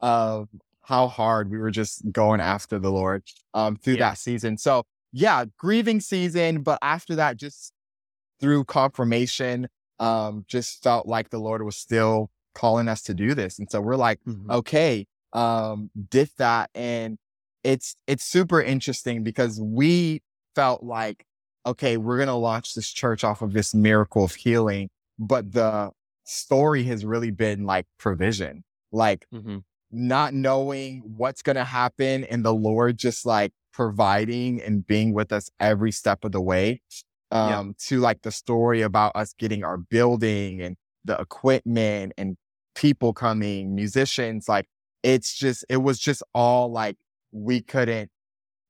uh 0.00 0.44
how 0.88 1.06
hard 1.06 1.50
we 1.50 1.58
were 1.58 1.70
just 1.70 2.02
going 2.12 2.40
after 2.40 2.78
the 2.78 2.90
lord 2.90 3.22
um 3.54 3.76
through 3.76 3.94
Yeah. 3.94 4.10
that 4.10 4.18
season 4.18 4.56
so 4.56 4.84
yeah 5.12 5.44
grieving 5.58 6.00
season 6.00 6.62
but 6.62 6.78
after 6.82 7.14
that 7.16 7.36
just 7.36 7.72
through 8.40 8.64
confirmation 8.64 9.68
um 9.98 10.44
just 10.48 10.82
felt 10.82 11.06
like 11.06 11.28
the 11.30 11.38
lord 11.38 11.62
was 11.62 11.76
still 11.76 12.30
calling 12.54 12.88
us 12.88 13.02
to 13.02 13.14
do 13.14 13.34
this 13.34 13.58
and 13.58 13.70
so 13.70 13.80
we're 13.80 13.96
like 13.96 14.18
Mhm. 14.26 14.50
okay 14.50 15.06
um 15.34 15.90
did 16.08 16.30
that 16.38 16.70
and 16.74 17.18
it's 17.64 17.94
it's 18.06 18.24
super 18.24 18.60
interesting 18.62 19.22
because 19.22 19.60
we 19.60 20.22
felt 20.54 20.82
like 20.82 21.24
okay 21.66 21.96
we're 21.98 22.16
going 22.16 22.28
to 22.28 22.34
launch 22.34 22.74
this 22.74 22.88
church 22.88 23.24
off 23.24 23.42
of 23.42 23.52
this 23.52 23.74
miracle 23.74 24.24
of 24.24 24.34
healing 24.34 24.88
but 25.18 25.52
the 25.52 25.90
story 26.24 26.84
has 26.84 27.04
really 27.04 27.30
been 27.30 27.64
like 27.64 27.86
provision 27.98 28.64
like 28.90 29.26
Mhm. 29.34 29.62
Not 29.90 30.34
knowing 30.34 31.02
what's 31.16 31.42
going 31.42 31.56
to 31.56 31.64
happen 31.64 32.24
and 32.24 32.44
the 32.44 32.54
lord 32.54 32.98
just 32.98 33.24
like 33.24 33.52
providing 33.72 34.60
and 34.60 34.86
being 34.86 35.14
with 35.14 35.32
us 35.32 35.48
every 35.60 35.92
step 35.92 36.24
of 36.24 36.32
the 36.32 36.40
way 36.40 36.80
Yeah. 37.32 37.58
um 37.60 37.74
to 37.86 38.00
like 38.00 38.22
the 38.22 38.30
story 38.32 38.82
about 38.82 39.12
us 39.14 39.32
getting 39.38 39.64
our 39.64 39.76
building 39.78 40.60
and 40.60 40.76
the 41.04 41.18
equipment 41.18 42.12
and 42.18 42.36
people 42.74 43.12
coming 43.12 43.74
musicians 43.74 44.48
like 44.48 44.66
it's 45.02 45.34
just 45.36 45.64
it 45.68 45.78
was 45.78 45.98
just 45.98 46.22
all 46.34 46.70
like 46.70 46.96
we 47.32 47.60
couldn't 47.60 48.10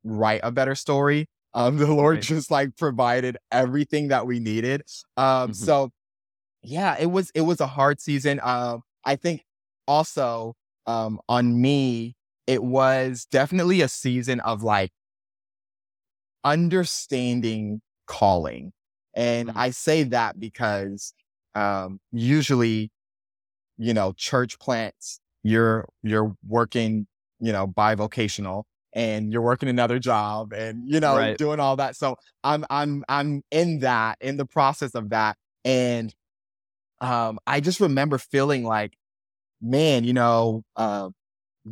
write 0.04 0.40
a 0.44 0.50
better 0.52 0.75
story 0.75 1.26
um 1.54 1.76
the 1.82 1.87
lord 1.92 2.16
Right. 2.16 2.22
just 2.25 2.50
like 2.50 2.76
provided 2.76 3.37
everything 3.50 4.08
that 4.08 4.26
we 4.26 4.38
needed 4.40 4.82
um 5.16 5.50
Mhm. 5.50 5.54
so 5.56 5.90
yeah 6.62 6.96
it 6.98 7.06
was 7.10 7.30
it 7.34 7.42
was 7.42 7.60
a 7.60 7.66
hard 7.66 8.00
season 8.00 8.40
um 8.42 8.82
i 9.04 9.16
think 9.16 9.44
also 9.87 10.54
um 10.88 11.21
on 11.28 11.61
me 11.61 12.16
it 12.49 12.64
was 12.64 13.26
definitely 13.30 13.80
a 13.83 13.88
season 13.88 14.40
of 14.40 14.62
like 14.64 14.90
understanding 16.45 17.80
calling 18.07 18.73
and 19.14 19.49
Mm. 19.50 19.57
i 19.57 19.71
say 19.71 20.02
that 20.04 20.40
because 20.40 21.12
um 21.54 22.00
usually 22.11 22.90
you 23.76 23.92
know 23.92 24.12
church 24.12 24.59
plants 24.59 25.21
you're 25.42 25.87
you're 26.02 26.35
working 26.47 27.07
you 27.40 27.52
know 27.52 27.66
bivocational 27.66 28.64
and 28.95 29.30
you're 29.33 29.42
working 29.42 29.68
another 29.68 29.99
job 29.99 30.52
and 30.52 30.88
you 30.88 31.00
know 31.00 31.16
Right. 31.16 31.37
doing 31.37 31.61
all 31.61 31.76
that 31.76 31.97
so 31.97 32.16
i'm 32.45 32.64
i'm 32.71 33.04
i'm 33.09 33.42
in 33.50 33.80
that 33.80 34.16
in 34.21 34.37
the 34.38 34.47
process 34.47 34.95
of 34.95 35.11
that 35.11 35.37
and 35.64 36.14
um 37.00 37.38
i 37.47 37.61
just 37.61 37.80
remember 37.80 38.16
feeling 38.16 38.64
like 38.64 38.95
man 39.60 40.04
you 40.04 40.12
know 40.12 40.62
uh 40.76 41.08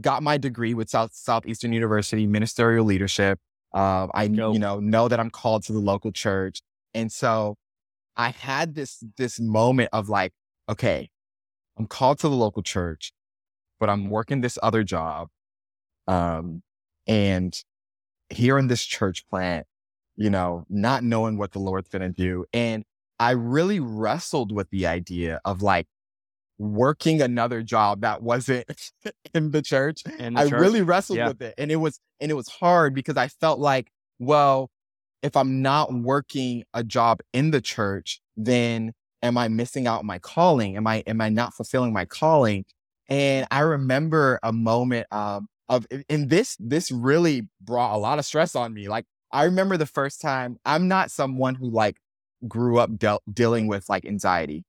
got 0.00 0.22
my 0.22 0.36
degree 0.36 0.74
with 0.74 0.90
south 0.90 1.10
southeastern 1.14 1.72
university 1.72 2.26
ministerial 2.26 2.84
leadership 2.84 3.38
um 3.72 4.10
i 4.14 4.26
Go. 4.28 4.52
you 4.52 4.58
know 4.58 4.80
know 4.80 5.08
that 5.08 5.20
i'm 5.20 5.30
called 5.30 5.62
to 5.64 5.72
the 5.72 5.78
local 5.78 6.12
church 6.12 6.60
and 6.94 7.10
so 7.10 7.56
i 8.16 8.30
had 8.30 8.74
this 8.74 9.02
this 9.16 9.40
moment 9.40 9.90
of 9.92 10.08
like 10.08 10.32
okay 10.68 11.08
i'm 11.78 11.86
called 11.86 12.18
to 12.20 12.28
the 12.28 12.34
local 12.34 12.62
church 12.62 13.12
but 13.78 13.88
i'm 13.88 14.10
working 14.10 14.40
this 14.40 14.58
other 14.62 14.82
job 14.82 15.28
um 16.08 16.62
and 17.06 17.62
here 18.30 18.58
in 18.58 18.66
this 18.66 18.84
church 18.84 19.26
plant 19.28 19.66
you 20.16 20.30
know, 20.30 20.64
not 20.68 21.04
knowing 21.04 21.36
what 21.36 21.52
the 21.52 21.58
Lord's 21.58 21.88
to 21.90 22.08
do. 22.08 22.46
And 22.52 22.84
I 23.18 23.32
really 23.32 23.80
wrestled 23.80 24.50
with 24.50 24.68
the 24.70 24.86
idea 24.86 25.40
of 25.44 25.62
like 25.62 25.86
working 26.58 27.20
another 27.20 27.62
job 27.62 28.00
that 28.02 28.22
wasn't 28.22 28.66
in 29.34 29.50
the 29.50 29.62
church. 29.62 30.02
In 30.18 30.34
the 30.34 30.40
I 30.40 30.48
church? 30.48 30.60
really 30.60 30.82
wrestled 30.82 31.18
Yeah. 31.18 31.28
with 31.28 31.42
it. 31.42 31.54
And 31.58 31.70
it 31.70 31.76
was, 31.76 32.00
and 32.20 32.30
it 32.30 32.34
was 32.34 32.48
hard 32.48 32.94
because 32.94 33.16
I 33.16 33.28
felt 33.28 33.58
like, 33.58 33.90
well, 34.18 34.70
if 35.22 35.36
I'm 35.36 35.62
not 35.62 35.92
working 35.92 36.64
a 36.72 36.84
job 36.84 37.20
in 37.32 37.50
the 37.50 37.60
church, 37.60 38.20
then 38.36 38.92
am 39.22 39.36
I 39.36 39.48
missing 39.48 39.86
out 39.86 40.00
on 40.00 40.06
my 40.06 40.18
calling? 40.18 40.76
Am 40.76 40.86
I, 40.86 40.98
am 41.06 41.20
I 41.20 41.28
not 41.28 41.54
fulfilling 41.54 41.92
my 41.92 42.04
calling? 42.04 42.64
And 43.08 43.46
I 43.50 43.60
remember 43.60 44.38
a 44.42 44.52
moment 44.52 45.06
um, 45.10 45.48
of, 45.68 45.86
and 46.08 46.30
this, 46.30 46.56
this 46.58 46.90
really 46.90 47.48
brought 47.60 47.94
a 47.94 47.98
lot 47.98 48.18
of 48.18 48.24
stress 48.24 48.54
on 48.54 48.72
me. 48.72 48.88
Like, 48.88 49.04
I 49.32 49.44
remember 49.44 49.76
the 49.76 49.86
first 49.86 50.20
time 50.20 50.58
I'm 50.64 50.88
not 50.88 51.10
someone 51.10 51.56
who 51.56 51.68
like 51.70 51.96
grew 52.46 52.78
up 52.78 52.96
dealt 52.96 53.22
dealing 53.32 53.66
with 53.66 53.88
like 53.88 54.04
anxiety. 54.06 54.64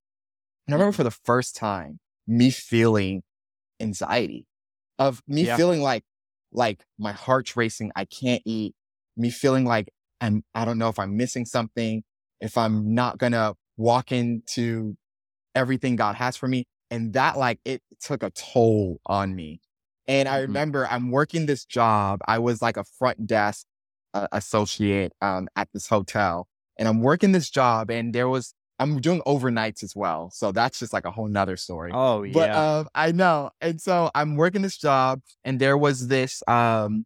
And 0.67 0.74
I 0.74 0.77
remember 0.77 0.95
for 0.95 1.03
the 1.03 1.12
first 1.12 1.55
time 1.55 2.00
me 2.27 2.50
feeling 2.50 3.24
anxiety 3.79 4.45
of 5.00 5.21
me 5.27 5.43
Yeah. 5.45 5.55
feeling 5.57 5.81
like, 5.81 6.03
like 6.51 6.86
my 6.97 7.12
heart's 7.12 7.55
racing. 7.55 7.91
I 7.95 8.05
can't 8.05 8.41
eat. 8.45 8.75
Me 9.15 9.29
feeling 9.29 9.65
like 9.65 9.89
I'm, 10.21 10.43
I 10.53 10.65
don't 10.65 10.77
know 10.77 10.89
if 10.89 11.00
I'm 11.00 11.15
missing 11.17 11.45
something, 11.45 12.03
if 12.41 12.57
I'm 12.57 12.93
not 12.93 13.17
gonna 13.17 13.55
walk 13.77 14.12
into 14.12 14.97
everything 15.55 15.95
God 15.95 16.15
has 16.15 16.36
for 16.38 16.47
me. 16.47 16.65
And 16.91 17.13
that 17.13 17.38
like, 17.38 17.59
it 17.65 17.81
took 18.01 18.24
a 18.24 18.31
toll 18.31 19.00
on 19.05 19.36
me. 19.36 19.62
And 20.07 20.27
I 20.29 20.38
Mhm. 20.39 20.41
remember 20.43 20.88
I'm 20.88 21.12
working 21.12 21.45
this 21.45 21.65
job. 21.65 22.21
I 22.27 22.39
was 22.39 22.62
like 22.62 22.77
a 22.77 22.83
front 22.83 23.27
desk 23.27 23.65
uh, 24.13 24.27
associate 24.31 25.13
um, 25.21 25.47
at 25.55 25.69
this 25.74 25.88
hotel 25.88 26.47
and 26.77 26.88
I'm 26.88 27.01
working 27.01 27.31
this 27.33 27.50
job 27.50 27.89
and 27.91 28.13
there 28.13 28.29
was, 28.29 28.53
I'm 28.79 29.01
doing 29.01 29.22
overnights 29.25 29.84
as 29.84 29.96
well. 29.96 30.29
So 30.31 30.51
that's 30.51 30.79
just 30.79 30.93
like 30.93 31.05
a 31.05 31.12
whole 31.12 31.27
nother 31.27 31.57
story. 31.57 31.91
Oh 31.93 32.24
yeah. 32.24 32.34
But 32.34 32.51
um, 32.51 32.88
I 32.93 33.12
know. 33.12 33.51
And 33.60 33.81
so 33.81 34.12
I'm 34.13 34.36
working 34.36 34.62
this 34.62 34.77
job 34.77 35.22
and 35.43 35.60
there 35.60 35.77
was 35.77 36.07
this, 36.07 36.43
um, 36.48 37.05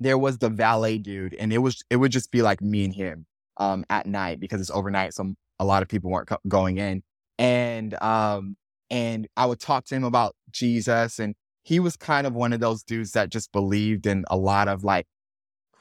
there 0.00 0.18
was 0.18 0.38
the 0.38 0.50
valet 0.50 0.98
dude 0.98 1.34
and 1.34 1.52
it 1.52 1.58
was, 1.58 1.82
it 1.88 1.96
would 1.96 2.10
just 2.10 2.32
be 2.32 2.42
like 2.42 2.60
me 2.60 2.84
and 2.84 2.94
him 2.94 3.26
um, 3.58 3.84
at 3.90 4.06
night 4.06 4.40
because 4.40 4.60
it's 4.60 4.70
overnight. 4.70 5.14
So 5.14 5.34
a 5.60 5.64
lot 5.64 5.82
of 5.82 5.88
people 5.88 6.10
weren't 6.10 6.28
co- 6.28 6.38
going 6.48 6.78
in. 6.78 7.02
And, 7.38 7.94
um, 8.02 8.56
and 8.90 9.28
I 9.36 9.46
would 9.46 9.60
talk 9.60 9.84
to 9.86 9.94
him 9.94 10.04
about 10.04 10.34
Jesus 10.50 11.20
and 11.20 11.34
he 11.62 11.78
was 11.78 11.96
kind 11.96 12.26
of 12.26 12.34
one 12.34 12.52
of 12.52 12.58
those 12.58 12.82
dudes 12.82 13.12
that 13.12 13.30
just 13.30 13.52
believed 13.52 14.06
in 14.06 14.24
a 14.28 14.36
lot 14.36 14.66
of 14.66 14.82
like 14.82 15.06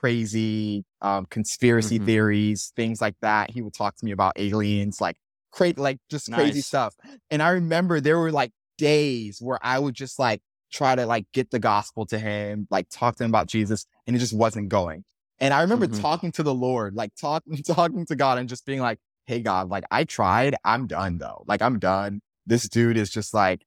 crazy 0.01 0.83
um, 1.01 1.25
conspiracy 1.27 1.99
Mhm. 1.99 2.05
theories, 2.05 2.73
things 2.75 2.99
like 3.01 3.15
that. 3.21 3.51
He 3.51 3.61
would 3.61 3.73
talk 3.73 3.95
to 3.97 4.05
me 4.05 4.11
about 4.11 4.33
aliens, 4.35 4.99
like 4.99 5.15
cra- 5.51 5.73
like 5.77 5.99
just 6.09 6.31
crazy 6.31 6.61
stuff. 6.61 6.95
And 7.29 7.41
I 7.41 7.49
remember 7.49 8.01
there 8.01 8.17
were 8.17 8.31
like 8.31 8.51
days 8.79 9.39
where 9.41 9.59
I 9.61 9.77
would 9.77 9.93
just 9.93 10.17
like 10.17 10.41
try 10.71 10.95
to 10.95 11.05
like 11.05 11.25
get 11.33 11.51
the 11.51 11.59
gospel 11.59 12.05
to 12.07 12.17
him, 12.17 12.67
like 12.71 12.87
talk 12.89 13.15
to 13.17 13.23
him 13.23 13.29
about 13.29 13.45
Jesus, 13.47 13.85
and 14.07 14.15
it 14.15 14.19
just 14.19 14.33
wasn't 14.33 14.69
going. 14.69 15.03
And 15.39 15.53
I 15.53 15.61
remember 15.61 15.87
Mhm. 15.87 16.01
talking 16.01 16.31
to 16.33 16.43
the 16.43 16.53
Lord, 16.53 16.95
like 16.95 17.11
talking 17.15 17.53
talking 17.63 18.05
to 18.07 18.15
God, 18.15 18.39
and 18.39 18.49
just 18.49 18.65
being 18.65 18.79
like, 18.79 18.99
"Hey 19.27 19.41
God, 19.41 19.69
like 19.69 19.83
I 19.91 20.03
tried, 20.03 20.55
I'm 20.65 20.87
done 20.87 21.19
though. 21.19 21.43
Like 21.47 21.61
I'm 21.61 21.77
done. 21.77 22.21
This 22.47 22.67
dude 22.67 22.97
is 22.97 23.11
just 23.11 23.33
like." 23.35 23.63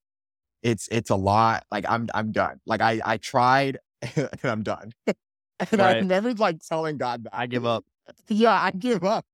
It's 0.62 0.88
it's 0.90 1.10
a 1.10 1.14
lot. 1.16 1.64
Like 1.70 1.84
I'm 1.86 2.08
I'm 2.14 2.32
done. 2.32 2.58
Like 2.64 2.80
I 2.80 2.98
I 3.04 3.18
tried 3.18 3.76
and 4.16 4.30
I'm 4.42 4.62
done. 4.62 4.92
And 5.60 5.80
I 5.80 5.94
remember 5.96 6.34
like 6.34 6.60
telling 6.60 6.96
God 6.96 7.24
that. 7.24 7.34
I 7.34 7.46
give 7.46 7.66
up. 7.66 7.84
Yeah, 8.28 8.52
I 8.52 8.70
give 8.70 9.02
up. 9.02 9.24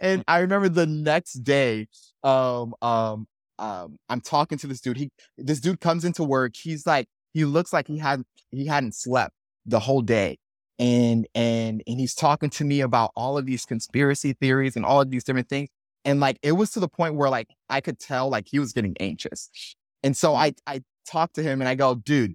And 0.00 0.24
I 0.26 0.38
remember 0.38 0.68
the 0.68 0.86
next 0.86 1.34
day, 1.44 1.86
um, 2.24 2.74
um, 2.82 3.28
um, 3.58 3.98
I'm 4.08 4.20
talking 4.20 4.58
to 4.58 4.66
this 4.66 4.80
dude. 4.80 4.96
He 4.96 5.10
this 5.36 5.60
dude 5.60 5.80
comes 5.80 6.04
into 6.04 6.24
work. 6.24 6.56
He's 6.56 6.86
like, 6.86 7.06
he 7.32 7.44
looks 7.44 7.72
like 7.72 7.86
he 7.86 7.98
had 7.98 8.22
he 8.50 8.66
hadn't 8.66 8.94
slept 8.94 9.34
the 9.66 9.78
whole 9.78 10.00
day. 10.00 10.38
And 10.78 11.28
and 11.34 11.82
and 11.86 12.00
he's 12.00 12.14
talking 12.14 12.50
to 12.50 12.64
me 12.64 12.80
about 12.80 13.12
all 13.14 13.36
of 13.36 13.46
these 13.46 13.66
conspiracy 13.66 14.32
theories 14.32 14.74
and 14.74 14.84
all 14.84 15.00
of 15.02 15.10
these 15.10 15.22
different 15.22 15.48
things. 15.48 15.68
And 16.04 16.18
like 16.18 16.38
it 16.42 16.52
was 16.52 16.70
to 16.72 16.80
the 16.80 16.88
point 16.88 17.14
where 17.14 17.28
like 17.28 17.48
I 17.68 17.82
could 17.82 18.00
tell 18.00 18.30
like 18.30 18.48
he 18.48 18.58
was 18.58 18.72
getting 18.72 18.96
anxious. 18.98 19.50
And 20.02 20.16
so 20.16 20.34
I 20.34 20.54
I 20.66 20.80
talked 21.06 21.34
to 21.34 21.42
him 21.42 21.60
and 21.60 21.68
I 21.68 21.74
go, 21.74 21.94
dude, 21.94 22.32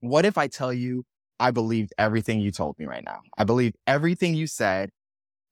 what 0.00 0.26
if 0.26 0.36
I 0.36 0.48
tell 0.48 0.72
you 0.72 1.04
I 1.38 1.50
believed 1.50 1.92
everything 1.98 2.40
you 2.40 2.50
told 2.50 2.78
me 2.78 2.86
right 2.86 3.04
now? 3.04 3.20
I 3.36 3.44
believed 3.44 3.76
everything 3.86 4.34
you 4.34 4.46
said. 4.46 4.90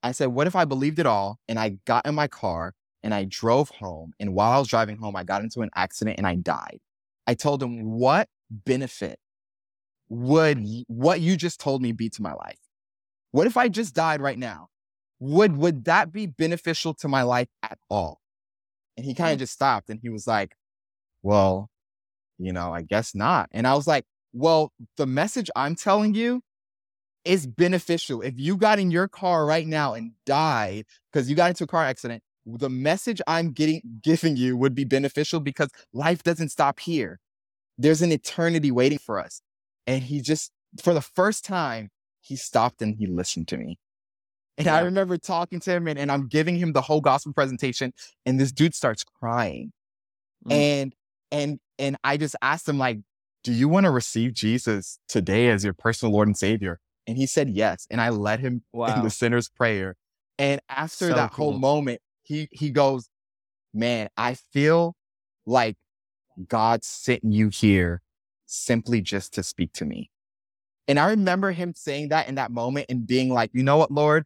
I 0.02 0.12
said, 0.12 0.26
what 0.26 0.46
if 0.46 0.56
I 0.56 0.64
believed 0.64 0.98
it 0.98 1.06
all 1.06 1.38
and 1.48 1.58
I 1.58 1.78
got 1.86 2.06
in 2.06 2.14
my 2.14 2.28
car 2.28 2.74
and 3.02 3.14
I 3.14 3.24
drove 3.24 3.70
home 3.70 4.12
and 4.18 4.34
while 4.34 4.52
I 4.52 4.58
was 4.58 4.68
driving 4.68 4.96
home, 4.96 5.16
I 5.16 5.24
got 5.24 5.42
into 5.42 5.60
an 5.60 5.70
accident 5.74 6.18
and 6.18 6.26
I 6.26 6.36
died. 6.36 6.78
I 7.26 7.34
told 7.34 7.62
him, 7.62 7.84
what 7.84 8.28
benefit 8.50 9.18
would 10.08 10.64
what 10.86 11.20
you 11.20 11.36
just 11.36 11.60
told 11.60 11.82
me 11.82 11.92
be 11.92 12.10
to 12.10 12.22
my 12.22 12.34
life? 12.34 12.58
What 13.30 13.46
if 13.46 13.56
I 13.56 13.68
just 13.68 13.94
died 13.94 14.20
right 14.20 14.38
now? 14.38 14.68
Would 15.20 15.56
would 15.56 15.84
that 15.86 16.12
be 16.12 16.26
beneficial 16.26 16.94
to 16.94 17.08
my 17.08 17.22
life 17.22 17.48
at 17.62 17.78
all? 17.88 18.20
And 18.96 19.04
he 19.06 19.14
kind 19.14 19.30
of 19.30 19.36
mm-hmm. 19.36 19.40
just 19.40 19.54
stopped 19.54 19.88
and 19.88 19.98
he 20.00 20.08
was 20.08 20.26
like, 20.26 20.54
well, 21.22 21.70
you 22.38 22.52
know, 22.52 22.72
I 22.72 22.82
guess 22.82 23.14
not. 23.14 23.48
And 23.52 23.66
I 23.66 23.74
was 23.74 23.86
like, 23.86 24.04
well, 24.34 24.72
the 24.96 25.06
message 25.06 25.48
I'm 25.56 25.76
telling 25.76 26.14
you 26.14 26.42
is 27.24 27.46
beneficial. 27.46 28.20
If 28.20 28.34
you 28.36 28.56
got 28.56 28.78
in 28.78 28.90
your 28.90 29.08
car 29.08 29.46
right 29.46 29.66
now 29.66 29.94
and 29.94 30.12
died 30.26 30.84
because 31.10 31.30
you 31.30 31.36
got 31.36 31.48
into 31.48 31.64
a 31.64 31.66
car 31.66 31.84
accident, 31.84 32.22
the 32.44 32.68
message 32.68 33.22
I'm 33.26 33.52
getting 33.52 33.80
giving 34.02 34.36
you 34.36 34.56
would 34.58 34.74
be 34.74 34.84
beneficial 34.84 35.40
because 35.40 35.70
life 35.94 36.22
doesn't 36.22 36.50
stop 36.50 36.80
here. 36.80 37.18
There's 37.78 38.02
an 38.02 38.12
eternity 38.12 38.70
waiting 38.70 38.98
for 38.98 39.18
us. 39.18 39.40
And 39.86 40.02
he 40.02 40.20
just, 40.20 40.50
for 40.82 40.92
the 40.92 41.00
first 41.00 41.44
time, 41.44 41.88
he 42.20 42.36
stopped 42.36 42.82
and 42.82 42.96
he 42.98 43.06
listened 43.06 43.48
to 43.48 43.56
me. 43.56 43.78
And 44.56 44.68
I 44.68 44.80
remember 44.80 45.16
talking 45.18 45.60
to 45.60 45.72
him 45.72 45.88
and, 45.88 45.98
and 45.98 46.12
I'm 46.12 46.28
giving 46.28 46.56
him 46.56 46.72
the 46.72 46.80
whole 46.80 47.00
gospel 47.00 47.32
presentation, 47.32 47.92
and 48.24 48.38
this 48.38 48.52
dude 48.52 48.74
starts 48.74 49.02
crying. 49.02 49.72
Mm. 50.46 50.52
And 50.52 50.94
and 51.32 51.58
and 51.78 51.96
I 52.04 52.16
just 52.16 52.36
asked 52.40 52.68
him, 52.68 52.78
like, 52.78 52.98
do 53.44 53.52
you 53.52 53.68
want 53.68 53.84
to 53.84 53.90
receive 53.90 54.32
Jesus 54.32 54.98
today 55.06 55.48
as 55.50 55.62
your 55.64 55.74
personal 55.74 56.12
Lord 56.12 56.26
and 56.26 56.36
Savior? 56.36 56.80
And 57.06 57.16
he 57.16 57.26
said 57.26 57.50
yes. 57.50 57.86
And 57.90 58.00
I 58.00 58.08
led 58.08 58.40
him 58.40 58.62
in 58.72 59.02
the 59.02 59.10
sinner's 59.10 59.48
prayer. 59.48 59.96
And 60.38 60.60
after 60.68 61.10
So 61.10 61.14
that 61.14 61.34
whole 61.34 61.58
moment, 61.58 62.00
he 62.22 62.48
he 62.50 62.70
goes, 62.70 63.08
Man, 63.72 64.08
I 64.16 64.34
feel 64.34 64.96
like 65.46 65.76
God 66.48 66.84
sent 66.84 67.22
you 67.22 67.50
here 67.50 68.02
simply 68.46 69.00
just 69.00 69.34
to 69.34 69.42
speak 69.42 69.72
to 69.74 69.84
me. 69.84 70.10
And 70.88 70.98
I 70.98 71.10
remember 71.10 71.52
him 71.52 71.74
saying 71.76 72.08
that 72.08 72.28
in 72.28 72.34
that 72.36 72.50
moment 72.50 72.86
and 72.88 73.06
being 73.06 73.30
like, 73.30 73.50
you 73.52 73.62
know 73.62 73.76
what, 73.76 73.90
Lord? 73.90 74.24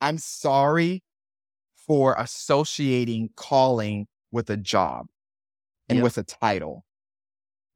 I'm 0.00 0.18
sorry 0.18 1.02
for 1.86 2.14
associating 2.18 3.30
calling 3.36 4.06
with 4.30 4.50
a 4.50 4.56
job 4.56 5.06
and 5.88 5.98
Yep. 5.98 6.02
with 6.04 6.18
a 6.18 6.22
title. 6.22 6.84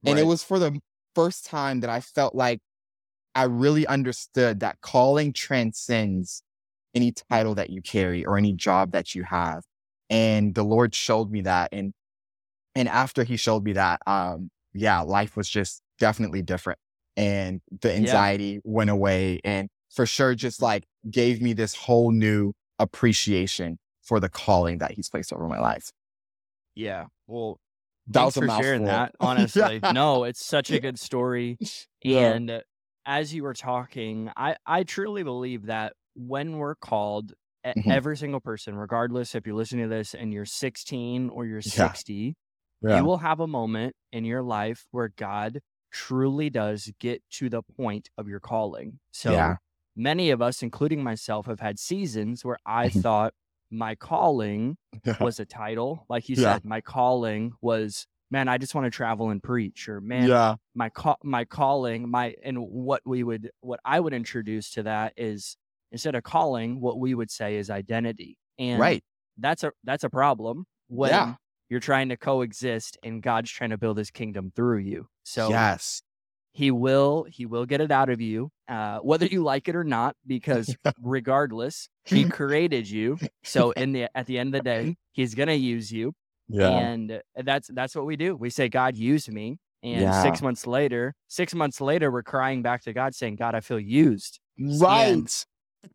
And 0.06 0.18
it 0.18 0.24
was 0.24 0.42
for 0.42 0.58
the 0.58 0.80
first 1.14 1.46
time 1.46 1.80
that 1.80 1.90
I 1.90 2.00
felt 2.00 2.34
like 2.34 2.60
I 3.34 3.44
really 3.44 3.86
understood 3.86 4.60
that 4.60 4.80
calling 4.80 5.32
transcends 5.32 6.42
any 6.94 7.12
title 7.12 7.54
that 7.56 7.70
you 7.70 7.82
carry 7.82 8.24
or 8.24 8.38
any 8.38 8.52
job 8.52 8.92
that 8.92 9.14
you 9.14 9.24
have. 9.24 9.64
And 10.10 10.54
the 10.54 10.62
Lord 10.62 10.94
showed 10.94 11.30
me 11.30 11.42
that. 11.42 11.70
And 11.72 11.92
and 12.74 12.88
after 12.88 13.24
he 13.24 13.36
showed 13.36 13.64
me 13.64 13.72
that, 13.74 14.00
um, 14.06 14.50
yeah, 14.72 15.00
life 15.00 15.36
was 15.36 15.48
just 15.48 15.82
definitely 15.98 16.42
different. 16.42 16.78
And 17.16 17.60
the 17.80 17.92
Yeah. 17.92 17.96
anxiety 17.96 18.60
went 18.64 18.90
away. 18.90 19.40
And 19.44 19.68
for 19.90 20.06
sure 20.06 20.34
just 20.34 20.60
like 20.60 20.84
gave 21.10 21.40
me 21.40 21.52
this 21.52 21.74
whole 21.74 22.10
new 22.10 22.52
appreciation 22.78 23.78
for 24.02 24.20
the 24.20 24.28
calling 24.28 24.78
that 24.78 24.92
he's 24.92 25.08
placed 25.08 25.32
over 25.32 25.46
my 25.48 25.60
life. 25.60 25.90
Yeah. 26.74 27.06
Well, 27.26 27.58
thanks 28.12 28.36
for 28.36 28.48
sharing 28.48 28.84
that. 28.84 29.14
Honestly, 29.20 29.84
no, 29.88 30.24
it's 30.24 30.44
such 30.44 30.72
a 30.72 30.78
good 30.78 30.98
story. 30.98 31.58
Yeah. 32.02 32.38
And 32.38 32.50
uh, 32.50 32.60
as 33.06 33.34
you 33.34 33.42
were 33.42 33.54
talking, 33.54 34.30
I 34.36 34.56
I 34.66 34.84
truly 34.84 35.22
believe 35.22 35.66
that 35.66 35.94
when 36.14 36.58
we're 36.58 36.74
called, 36.76 37.34
Mhm. 37.76 37.90
every 37.90 38.16
single 38.16 38.40
person, 38.40 38.76
regardless 38.76 39.34
if 39.34 39.46
you're 39.46 39.56
listening 39.56 39.84
to 39.84 39.94
this 39.94 40.14
and 40.14 40.32
you're 40.32 40.44
16 40.46 41.30
or 41.30 41.46
you're 41.46 41.62
60, 41.62 42.36
Yeah. 42.82 42.96
you 42.96 43.04
will 43.04 43.18
have 43.18 43.40
a 43.40 43.46
moment 43.46 43.94
in 44.12 44.24
your 44.24 44.42
life 44.42 44.86
where 44.90 45.08
God 45.08 45.60
truly 45.92 46.50
does 46.50 46.90
get 47.00 47.22
to 47.30 47.48
the 47.48 47.62
point 47.62 48.10
of 48.18 48.28
your 48.28 48.40
calling. 48.40 49.00
So 49.12 49.32
Yeah. 49.32 49.56
many 49.96 50.30
of 50.30 50.42
us, 50.42 50.62
including 50.62 51.02
myself, 51.02 51.46
have 51.46 51.60
had 51.60 51.78
seasons 51.78 52.44
where 52.44 52.58
I 52.66 52.88
Mhm. 52.88 52.90
thought 52.90 53.34
my 53.76 53.94
calling 53.94 54.76
Yeah. 55.04 55.16
was 55.20 55.40
a 55.40 55.44
title. 55.44 56.06
Like 56.08 56.28
you 56.28 56.36
Yeah. 56.36 56.54
said, 56.54 56.64
my 56.64 56.80
calling 56.80 57.52
was, 57.60 58.06
man, 58.30 58.48
I 58.48 58.58
just 58.58 58.74
want 58.74 58.84
to 58.86 58.90
travel 58.90 59.30
and 59.30 59.42
preach, 59.42 59.88
or 59.88 60.00
man, 60.00 60.28
yeah. 60.28 60.56
my 60.74 60.88
call, 60.88 61.18
my 61.22 61.44
calling, 61.44 62.08
my 62.10 62.34
and 62.42 62.58
what 62.58 63.02
we 63.04 63.22
would, 63.22 63.50
what 63.60 63.80
I 63.84 64.00
would 64.00 64.12
introduce 64.14 64.70
to 64.72 64.82
that 64.84 65.12
is 65.16 65.56
instead 65.92 66.14
of 66.14 66.22
calling, 66.24 66.80
what 66.80 66.98
we 66.98 67.14
would 67.14 67.30
say 67.30 67.56
is 67.56 67.70
identity. 67.70 68.38
And 68.58 68.80
Right. 68.80 69.04
that's 69.38 69.62
a 69.64 69.72
that's 69.84 70.04
a 70.04 70.10
problem 70.10 70.66
when 70.88 71.10
Yeah. 71.10 71.34
you're 71.68 71.80
trying 71.80 72.08
to 72.10 72.16
coexist 72.16 72.96
and 73.02 73.22
God's 73.22 73.50
trying 73.50 73.70
to 73.70 73.78
build 73.78 73.98
his 73.98 74.10
kingdom 74.10 74.52
through 74.54 74.78
you. 74.78 75.08
So 75.24 75.48
yes. 75.50 76.02
He 76.54 76.70
will 76.70 77.24
he 77.28 77.44
will 77.46 77.66
get 77.66 77.80
it 77.80 77.90
out 77.90 78.08
of 78.08 78.20
you, 78.20 78.50
uh, 78.68 78.98
whether 79.00 79.26
you 79.26 79.42
like 79.42 79.68
it 79.68 79.76
or 79.76 79.84
not, 79.84 80.16
because 80.26 80.74
regardless, 81.02 81.88
he 82.04 82.24
created 82.38 82.88
you. 82.88 83.18
So 83.42 83.72
in 83.72 83.92
the 83.92 84.08
at 84.16 84.26
the 84.26 84.38
end 84.38 84.54
of 84.54 84.60
the 84.60 84.64
day, 84.64 84.96
he's 85.12 85.34
gonna 85.34 85.52
use 85.54 85.92
you. 85.92 86.14
Yeah. 86.48 86.68
And 86.68 87.22
that's 87.36 87.68
that's 87.68 87.94
what 87.94 88.06
we 88.06 88.16
do. 88.16 88.36
We 88.36 88.50
say, 88.50 88.68
God, 88.68 88.96
use 88.96 89.28
me. 89.28 89.58
And 89.82 90.02
Yeah. 90.02 90.22
six 90.22 90.40
months 90.40 90.66
later, 90.66 91.14
six 91.28 91.54
months 91.54 91.80
later, 91.80 92.10
we're 92.10 92.22
crying 92.22 92.62
back 92.62 92.82
to 92.84 92.92
God 92.92 93.14
saying, 93.14 93.36
God, 93.36 93.54
I 93.54 93.60
feel 93.60 93.80
used. 93.80 94.40
right. 94.58 95.44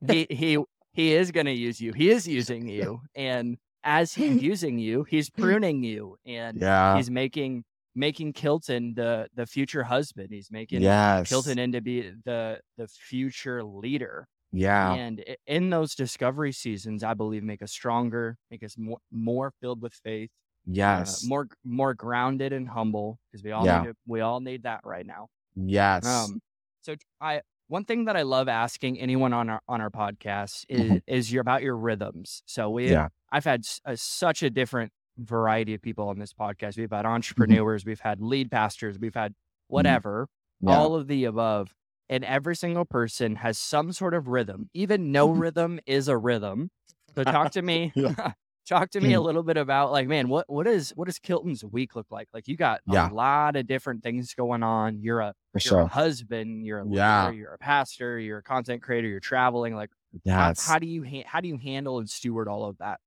He 0.08 0.28
he 0.30 0.58
he 0.94 1.14
is 1.14 1.32
gonna 1.32 1.52
use 1.52 1.80
you. 1.82 1.94
He 1.94 2.10
is 2.10 2.28
using 2.28 2.68
you. 2.68 3.02
And 3.16 3.58
as 3.84 4.14
he's 4.14 4.42
using 4.54 4.78
you, 4.78 5.04
he's 5.04 5.30
pruning 5.30 5.84
you 5.84 6.18
and 6.26 6.60
Yeah. 6.62 6.98
he's 6.98 7.10
making 7.10 7.64
making 7.96 8.34
Kilton 8.34 8.94
the 8.96 9.28
the 9.34 9.46
future 9.46 9.84
husband. 9.84 10.30
He's 10.32 10.50
making 10.52 10.82
Yes. 10.82 11.30
Kilton 11.30 11.60
into 11.60 11.82
be 11.82 12.12
the 12.26 12.60
the 12.78 12.88
future 12.88 13.64
leader. 13.64 14.28
Yeah. 14.52 14.94
And 14.94 15.24
in 15.46 15.70
those 15.70 15.94
discovery 15.96 16.52
seasons, 16.52 17.04
I 17.04 17.14
believe 17.14 17.44
make 17.44 17.62
us 17.62 17.72
stronger, 17.72 18.38
make 18.50 18.64
us 18.64 18.76
more 18.78 19.00
more 19.12 19.52
filled 19.62 19.82
with 19.82 19.94
faith, 19.94 20.30
uh, 20.68 20.72
Yes. 20.72 21.24
more 21.24 21.48
more 21.64 21.94
grounded 21.94 22.54
and 22.54 22.68
humble 22.70 23.20
because 23.32 23.44
we 23.44 23.52
all 23.52 23.66
Yeah. 23.66 23.82
need 23.84 23.90
it, 23.90 23.98
we 24.08 24.22
all 24.22 24.40
need 24.40 24.64
that 24.64 24.82
right 24.84 25.06
now. 25.06 25.28
yes. 25.56 26.06
Um, 26.06 26.42
so 26.82 26.96
I 27.22 27.42
one 27.68 27.86
thing 27.86 28.06
that 28.06 28.16
I 28.18 28.24
love 28.24 28.48
asking 28.48 29.00
anyone 29.00 29.32
on 29.34 29.50
our 29.50 29.62
on 29.68 29.82
our 29.82 29.92
podcast 29.92 30.66
is 30.70 30.82
Mhm. 30.92 31.02
is 31.06 31.32
your 31.32 31.42
about 31.42 31.62
your 31.62 31.78
rhythms. 31.78 32.42
So 32.48 32.70
we 32.72 32.90
yeah. 32.90 33.10
I've 33.32 33.46
had 33.46 33.62
a, 33.86 33.96
such 33.98 34.42
a 34.42 34.50
different 34.50 34.92
variety 35.20 35.74
of 35.74 35.82
people 35.82 36.10
on 36.10 36.20
this 36.20 36.34
podcast. 36.34 36.78
We've 36.78 36.88
Mm-hmm. 36.88 36.96
had 36.96 37.06
entrepreneurs, 37.06 37.86
we've 37.86 38.00
had 38.00 38.22
lead 38.22 38.52
pastors, 38.52 38.98
we've 39.00 39.14
had 39.16 39.32
mm-hmm. 39.32 39.74
whatever, 39.76 40.28
Yeah. 40.62 40.78
all 40.78 40.96
of 40.96 41.08
the 41.08 41.26
above. 41.26 41.74
And 42.10 42.24
every 42.26 42.56
single 42.56 42.86
person 42.86 43.36
has 43.36 43.60
some 43.60 43.92
sort 43.92 44.16
of 44.16 44.28
rhythm. 44.28 44.70
Even 44.74 45.12
no 45.12 45.30
mm-hmm. 45.30 45.40
rhythm 45.40 45.80
is 45.86 46.08
a 46.08 46.18
rhythm. 46.18 46.72
So 47.16 47.24
talk 47.24 47.52
to 47.52 47.62
me. 47.62 47.94
Talk 48.68 48.92
to 48.92 49.02
me 49.02 49.14
a 49.14 49.18
mm-hmm. 49.18 49.26
little 49.26 49.42
bit 49.42 49.58
about 49.58 49.92
like, 49.92 50.08
man, 50.08 50.30
what 50.30 50.48
what 50.48 50.68
is 50.68 50.92
what 50.92 51.08
does 51.08 51.18
Kilton's 51.18 51.66
week 51.66 51.96
look 51.96 52.06
like? 52.12 52.28
Like 52.36 52.48
you 52.48 52.56
got 52.56 52.82
a 52.88 53.10
lot 53.12 53.56
of 53.56 53.66
different 53.66 54.04
things 54.04 54.36
going 54.36 54.62
on. 54.62 55.00
You're 55.02 55.22
a 55.22 55.34
you're 55.60 55.80
a 55.80 55.88
husband, 55.88 56.64
you're 56.64 56.82
a 56.82 56.86
Yeah. 56.88 57.32
you're 57.32 57.56
a 57.56 57.58
pastor, 57.58 58.20
you're 58.20 58.38
a 58.38 58.44
content 58.44 58.84
creator, 58.84 59.08
you're 59.08 59.20
traveling. 59.20 59.74
Like 59.76 59.90
how, 60.28 60.54
how 60.56 60.78
do 60.78 60.86
you 60.86 61.04
ha- 61.04 61.24
how 61.26 61.42
do 61.42 61.48
you 61.48 61.58
handle 61.58 61.98
and 61.98 62.08
steward 62.08 62.48
all 62.48 62.66
of 62.66 62.78
that? 62.78 63.00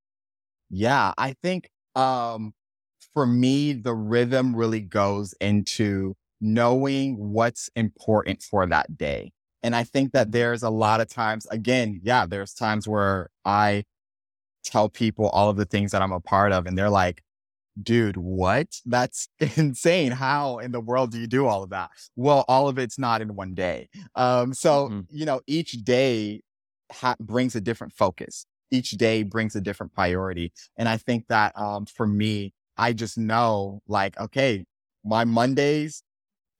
Yeah, 0.68 1.12
I 1.16 1.34
think 1.34 1.70
um 1.96 2.52
for 3.14 3.26
me 3.26 3.72
the 3.72 3.94
rhythm 3.94 4.54
really 4.56 4.80
goes 4.80 5.34
into 5.40 6.14
knowing 6.40 7.16
what's 7.32 7.70
important 7.76 8.42
for 8.42 8.66
that 8.66 8.96
day. 8.98 9.32
And 9.62 9.76
I 9.76 9.84
think 9.84 10.12
that 10.12 10.32
there's 10.32 10.62
a 10.64 10.70
lot 10.70 11.00
of 11.00 11.08
times 11.08 11.46
again, 11.46 12.00
yeah, 12.02 12.26
there's 12.26 12.54
times 12.54 12.88
where 12.88 13.30
I 13.44 13.84
tell 14.64 14.88
people 14.88 15.28
all 15.30 15.50
of 15.50 15.56
the 15.56 15.64
things 15.64 15.90
that 15.92 16.02
I'm 16.02 16.12
a 16.12 16.20
part 16.20 16.52
of 16.52 16.66
and 16.66 16.76
they're 16.78 16.90
like, 16.90 17.22
"Dude, 17.82 18.16
what? 18.18 18.68
That's 18.86 19.28
insane. 19.58 20.12
How 20.12 20.58
in 20.58 20.72
the 20.72 20.80
world 20.80 21.12
do 21.12 21.20
you 21.20 21.26
do 21.28 21.46
all 21.46 21.62
of 21.64 21.70
that?" 21.70 21.90
Well, 22.16 22.44
all 22.48 22.68
of 22.68 22.78
it's 22.78 22.98
not 22.98 23.22
in 23.22 23.36
one 23.36 23.54
day. 23.54 23.88
Um 24.16 24.54
so, 24.54 24.90
Mhm. 24.90 25.06
you 25.10 25.26
know, 25.26 25.40
each 25.46 25.72
day 25.84 26.42
ha- 26.92 27.16
brings 27.20 27.56
a 27.56 27.60
different 27.62 27.94
focus 27.94 28.46
each 28.72 28.92
day 28.92 29.22
brings 29.22 29.54
a 29.54 29.60
different 29.60 29.94
priority. 29.94 30.52
And 30.76 30.88
I 30.88 30.96
think 30.96 31.28
that 31.28 31.56
um, 31.56 31.86
for 31.86 32.06
me, 32.06 32.54
I 32.76 32.92
just 32.92 33.18
know 33.18 33.82
like, 33.86 34.18
okay, 34.18 34.64
my 35.04 35.24
Mondays, 35.24 36.02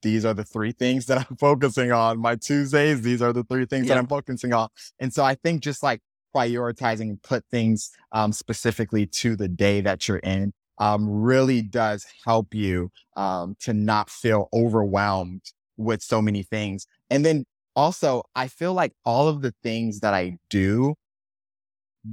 these 0.03 0.25
are 0.25 0.35
the 0.35 0.45
three 0.45 0.73
things 0.73 1.07
that 1.07 1.27
I'm 1.31 1.37
focusing 1.37 1.91
on. 1.91 2.21
My 2.21 2.37
Tuesdays, 2.37 3.03
these 3.03 3.23
are 3.23 3.33
the 3.33 3.45
three 3.45 3.67
things 3.67 3.89
that 3.89 3.99
I'm 3.99 4.07
focusing 4.07 4.53
on. 4.53 4.69
And 5.01 5.13
so 5.13 5.25
I 5.25 5.35
think 5.35 5.63
just 5.63 5.83
like 5.83 6.01
prioritizing 6.35 7.09
and 7.09 7.23
put 7.23 7.45
things 7.51 7.91
um, 8.13 8.33
specifically 8.33 9.07
to 9.07 9.37
the 9.37 9.49
day 9.49 9.81
that 9.81 10.07
you're 10.07 10.19
in 10.19 10.53
um, 10.79 11.09
really 11.09 11.63
does 11.63 12.07
help 12.25 12.55
you 12.55 12.91
um, 13.17 13.57
to 13.61 13.73
not 13.73 14.11
feel 14.11 14.49
overwhelmed 14.53 15.43
with 15.77 16.03
so 16.03 16.21
many 16.21 16.43
things. 16.43 16.87
And 17.11 17.25
then 17.25 17.45
also, 17.75 18.23
I 18.35 18.49
feel 18.49 18.75
like 18.75 18.93
all 19.05 19.29
of 19.29 19.43
the 19.43 19.55
things 19.63 20.01
that 20.01 20.13
I 20.13 20.37
do 20.51 20.95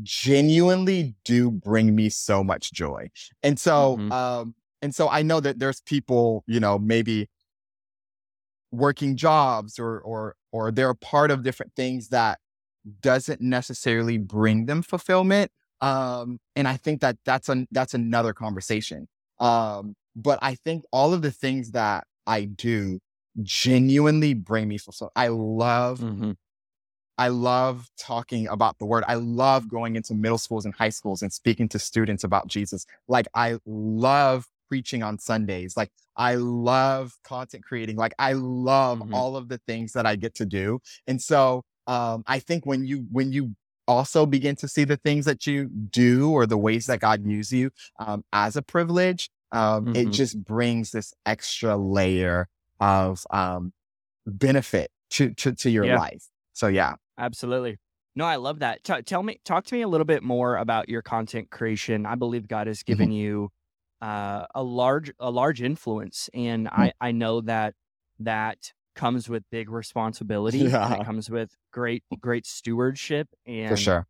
genuinely 0.04 1.16
do 1.26 1.52
bring 1.52 1.96
me 1.96 2.10
so 2.10 2.44
much 2.44 2.72
joy. 2.74 3.10
And 3.44 3.60
so, 3.60 4.02
Mhm. 4.02 4.12
um, 4.12 4.56
and 4.82 4.94
so 4.96 5.10
I 5.10 5.22
know 5.24 5.40
that 5.42 5.60
there's 5.60 5.82
people, 5.82 6.44
you 6.48 6.60
know, 6.60 6.80
maybe 6.80 7.28
working 8.72 9.16
jobs 9.16 9.80
or 9.80 10.00
or 10.02 10.36
or 10.52 10.72
they're 10.72 10.90
a 10.92 10.96
part 10.96 11.32
of 11.32 11.44
different 11.44 11.74
things 11.76 12.10
that 12.10 12.40
doesn't 13.02 13.42
necessarily 13.42 14.18
bring 14.18 14.66
them 14.68 14.82
fulfillment. 14.82 15.52
Um, 15.82 16.40
and 16.56 16.68
I 16.68 16.78
think 16.78 17.02
that 17.02 17.18
that's 17.26 17.50
an 17.50 17.68
that's 17.72 17.94
another 17.94 18.34
conversation. 18.34 19.08
Um, 19.40 19.96
but 20.16 20.40
I 20.42 20.56
think 20.56 20.84
all 20.92 21.14
of 21.14 21.22
the 21.22 21.32
things 21.32 21.72
that 21.72 22.06
I 22.28 22.46
do 22.46 23.00
genuinely 23.44 24.34
bring 24.36 24.68
me 24.70 24.78
fulfillment. 24.78 25.14
I 25.16 25.30
love 25.30 26.04
Mhm. 26.04 26.34
I 27.20 27.28
love 27.28 27.90
talking 28.00 28.48
about 28.48 28.80
the 28.80 28.86
word. 28.86 29.04
I 29.08 29.16
love 29.16 29.68
going 29.68 29.98
into 29.98 30.14
middle 30.14 30.38
schools 30.38 30.64
and 30.66 30.74
high 30.74 30.90
schools 30.90 31.22
and 31.22 31.34
speaking 31.34 31.68
to 31.70 31.78
students 31.80 32.24
about 32.24 32.48
Jesus. 32.48 32.86
Like 33.10 33.28
I 33.36 33.58
love 33.66 34.48
preaching 34.70 35.04
on 35.04 35.20
Sundays. 35.20 35.76
Like 35.76 35.92
I 36.16 36.36
love 36.36 37.18
content 37.26 37.66
creating. 37.66 37.98
Like 37.98 38.14
I 38.20 38.34
love 38.34 39.00
Mhm. 39.00 39.14
all 39.14 39.36
of 39.36 39.50
the 39.50 39.58
things 39.68 39.92
that 39.94 40.06
I 40.06 40.16
get 40.16 40.34
to 40.36 40.46
do. 40.46 40.80
And 41.08 41.22
so 41.22 41.64
um, 41.88 42.24
I 42.26 42.40
think 42.40 42.66
when 42.66 42.86
you 42.86 43.06
when 43.12 43.34
you 43.34 43.54
also 43.88 44.26
begin 44.26 44.56
to 44.58 44.68
see 44.70 44.86
the 44.86 44.98
things 44.98 45.26
that 45.26 45.46
you 45.46 45.68
do 45.90 46.32
or 46.32 46.46
the 46.46 46.58
ways 46.58 46.86
that 46.86 47.02
God 47.02 47.26
uses 47.26 47.52
you 47.52 47.72
um, 48.00 48.24
as 48.32 48.56
a 48.56 48.62
privilege, 48.62 49.30
um, 49.52 49.94
it 49.94 50.06
Mhm. 50.06 50.14
just 50.14 50.42
brings 50.44 50.92
this 50.92 51.14
extra 51.26 51.76
layer 51.76 52.48
of 52.80 53.26
um, 53.32 53.74
benefit 54.26 54.92
to, 55.12 55.34
to 55.34 55.54
to 55.54 55.70
your 55.70 55.88
Yeah. 55.88 55.98
life. 55.98 56.24
So 56.54 56.68
yeah. 56.68 56.96
Absolutely. 57.20 57.78
No, 58.16 58.26
I 58.26 58.38
love 58.38 58.60
that. 58.60 58.84
T- 58.84 59.02
tell 59.04 59.24
me, 59.24 59.40
talk 59.46 59.66
to 59.66 59.76
me 59.76 59.82
a 59.82 59.88
little 59.88 60.06
bit 60.06 60.24
more 60.24 60.58
about 60.58 60.90
your 60.90 61.02
content 61.04 61.52
creation. 61.52 62.06
I 62.06 62.16
believe 62.16 62.48
God 62.48 62.68
has 62.68 62.84
Mm-hmm. 62.90 63.08
given 63.08 63.12
you 63.12 63.50
uh, 64.02 64.46
a 64.56 64.64
large, 64.64 65.12
a 65.20 65.30
large 65.30 65.62
influence, 65.62 66.30
and 66.34 66.68
Mm-hmm. 66.68 66.82
I, 66.82 66.94
I 67.02 67.12
know 67.12 67.42
that 67.42 67.76
that 68.20 68.74
comes 68.96 69.30
with 69.30 69.44
big 69.52 69.70
responsibility. 69.72 70.60
Yeah. 70.60 70.96
it 70.96 71.06
comes 71.06 71.30
with 71.30 71.56
great, 71.72 72.04
great 72.20 72.46
stewardship 72.48 73.28
and 73.46 73.70
For 73.70 73.78
sure. 73.78 74.08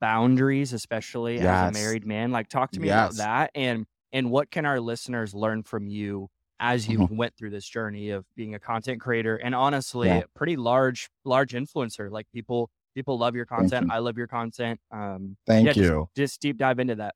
boundaries, 0.00 0.72
especially 0.72 1.40
as 1.40 1.62
a 1.62 1.70
married 1.72 2.06
man. 2.06 2.30
Like, 2.32 2.48
talk 2.48 2.70
to 2.72 2.80
me 2.80 2.88
Yes. 2.88 3.14
about 3.14 3.16
that, 3.16 3.50
and 3.54 3.86
and 4.12 4.30
what 4.30 4.50
can 4.50 4.64
our 4.64 4.80
listeners 4.80 5.34
learn 5.34 5.62
from 5.62 5.88
you 5.88 6.28
as 6.60 6.88
you 6.88 6.98
Mhm. 7.00 7.16
went 7.16 7.36
through 7.36 7.50
this 7.50 7.68
journey 7.68 8.10
of 8.10 8.24
being 8.34 8.54
a 8.54 8.58
content 8.58 9.00
creator 9.00 9.36
and 9.36 9.54
honestly 9.54 10.08
Yeah. 10.08 10.18
a 10.18 10.28
pretty 10.34 10.56
large, 10.56 11.10
large 11.24 11.52
influencer. 11.52 12.10
Like 12.10 12.26
people, 12.32 12.70
people 12.94 13.18
love 13.18 13.34
your 13.34 13.44
content. 13.46 13.86
you. 13.86 13.92
I 13.92 13.98
love 13.98 14.16
your 14.16 14.26
content. 14.26 14.80
Um, 14.90 15.36
Thank 15.46 15.66
yeah, 15.66 15.72
you. 15.82 16.08
Just, 16.16 16.40
deep 16.40 16.56
dive 16.56 16.78
into 16.78 16.94
that. 16.96 17.14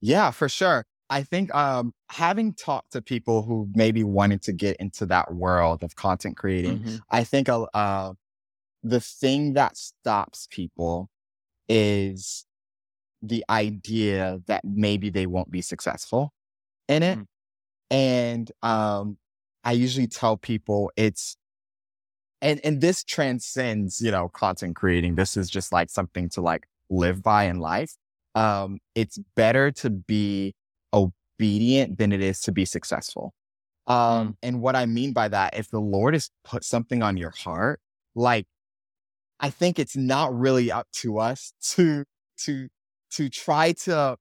Yeah, 0.00 0.30
for 0.30 0.48
sure. 0.48 0.86
I 1.10 1.22
think 1.22 1.52
um, 1.54 1.92
having 2.10 2.52
talked 2.54 2.92
to 2.92 3.02
people 3.02 3.42
who 3.42 3.68
maybe 3.74 4.04
wanted 4.04 4.42
to 4.42 4.52
get 4.52 4.76
into 4.76 5.06
that 5.06 5.34
world 5.34 5.82
of 5.82 5.96
content 5.96 6.36
creating, 6.36 6.80
Mhm. 6.80 7.00
I 7.10 7.24
think 7.24 7.48
uh, 7.48 7.62
uh, 7.74 8.12
the 8.82 9.00
thing 9.00 9.54
that 9.54 9.76
stops 9.76 10.46
people 10.50 11.10
is 11.68 12.44
the 13.22 13.44
idea 13.50 14.40
that 14.46 14.64
maybe 14.64 15.10
they 15.10 15.26
won't 15.26 15.50
be 15.50 15.62
successful 15.62 16.32
in 16.88 17.02
it. 17.02 17.18
Mm. 17.18 17.26
And 17.90 18.50
um, 18.62 19.18
I 19.64 19.72
usually 19.72 20.06
tell 20.06 20.36
people 20.36 20.90
it's, 20.96 21.36
and 22.40 22.60
and 22.62 22.80
this 22.80 23.02
transcends, 23.02 24.00
you 24.00 24.10
know, 24.10 24.28
content 24.28 24.76
creating. 24.76 25.16
This 25.16 25.36
is 25.36 25.50
just 25.50 25.72
like 25.72 25.90
something 25.90 26.28
to 26.30 26.40
like 26.40 26.66
live 26.90 27.22
by 27.22 27.44
in 27.44 27.58
life. 27.58 27.96
Um, 28.34 28.78
it's 28.94 29.18
better 29.34 29.72
to 29.72 29.90
be 29.90 30.54
obedient 30.92 31.98
than 31.98 32.12
it 32.12 32.22
is 32.22 32.40
to 32.42 32.52
be 32.52 32.64
successful. 32.64 33.34
Um, 33.88 34.36
and 34.42 34.60
what 34.60 34.76
I 34.76 34.86
mean 34.86 35.12
by 35.12 35.28
that, 35.28 35.56
if 35.58 35.70
the 35.70 35.80
Lord 35.80 36.14
has 36.14 36.30
put 36.44 36.62
something 36.62 37.02
on 37.02 37.16
your 37.16 37.30
heart, 37.30 37.80
like 38.14 38.46
I 39.40 39.50
think 39.50 39.78
it's 39.78 39.96
not 39.96 40.36
really 40.36 40.70
up 40.70 40.86
to 40.94 41.18
us 41.18 41.52
to 41.72 42.04
to 42.38 42.68
to 43.12 43.28
try 43.28 43.72
to 43.72 44.16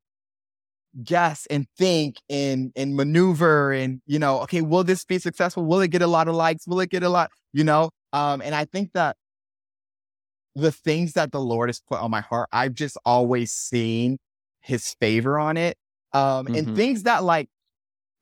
guess 1.04 1.46
and 1.52 1.68
think 1.78 2.18
and 2.30 2.72
and 2.76 2.96
maneuver 2.96 3.72
and 3.72 4.02
you 4.08 4.18
know 4.18 4.40
okay 4.40 4.62
will 4.62 4.84
this 4.84 5.06
be 5.06 5.20
successful 5.20 5.64
will 5.64 5.80
it 5.82 5.90
get 5.90 6.02
a 6.02 6.08
lot 6.08 6.28
of 6.28 6.36
likes 6.36 6.68
will 6.68 6.80
it 6.80 6.90
get 6.90 7.04
a 7.04 7.10
lot 7.10 7.30
you 7.54 7.64
know 7.64 7.92
um 8.14 8.42
and 8.42 8.56
i 8.56 8.66
think 8.66 8.92
that 8.94 9.16
the 10.58 10.72
things 10.72 11.14
that 11.14 11.32
the 11.32 11.40
Lord 11.40 11.70
has 11.70 11.80
put 11.80 12.00
on 12.02 12.10
my 12.10 12.22
heart, 12.22 12.50
I've 12.52 12.74
just 12.74 12.98
always 13.06 13.52
seen 13.52 14.18
his 14.60 14.96
favor 15.00 15.38
on 15.38 15.56
it. 15.56 15.78
Um, 16.14 16.48
Mhm. 16.48 16.58
and 16.58 16.76
things 16.76 17.04
that 17.04 17.24
like, 17.24 17.50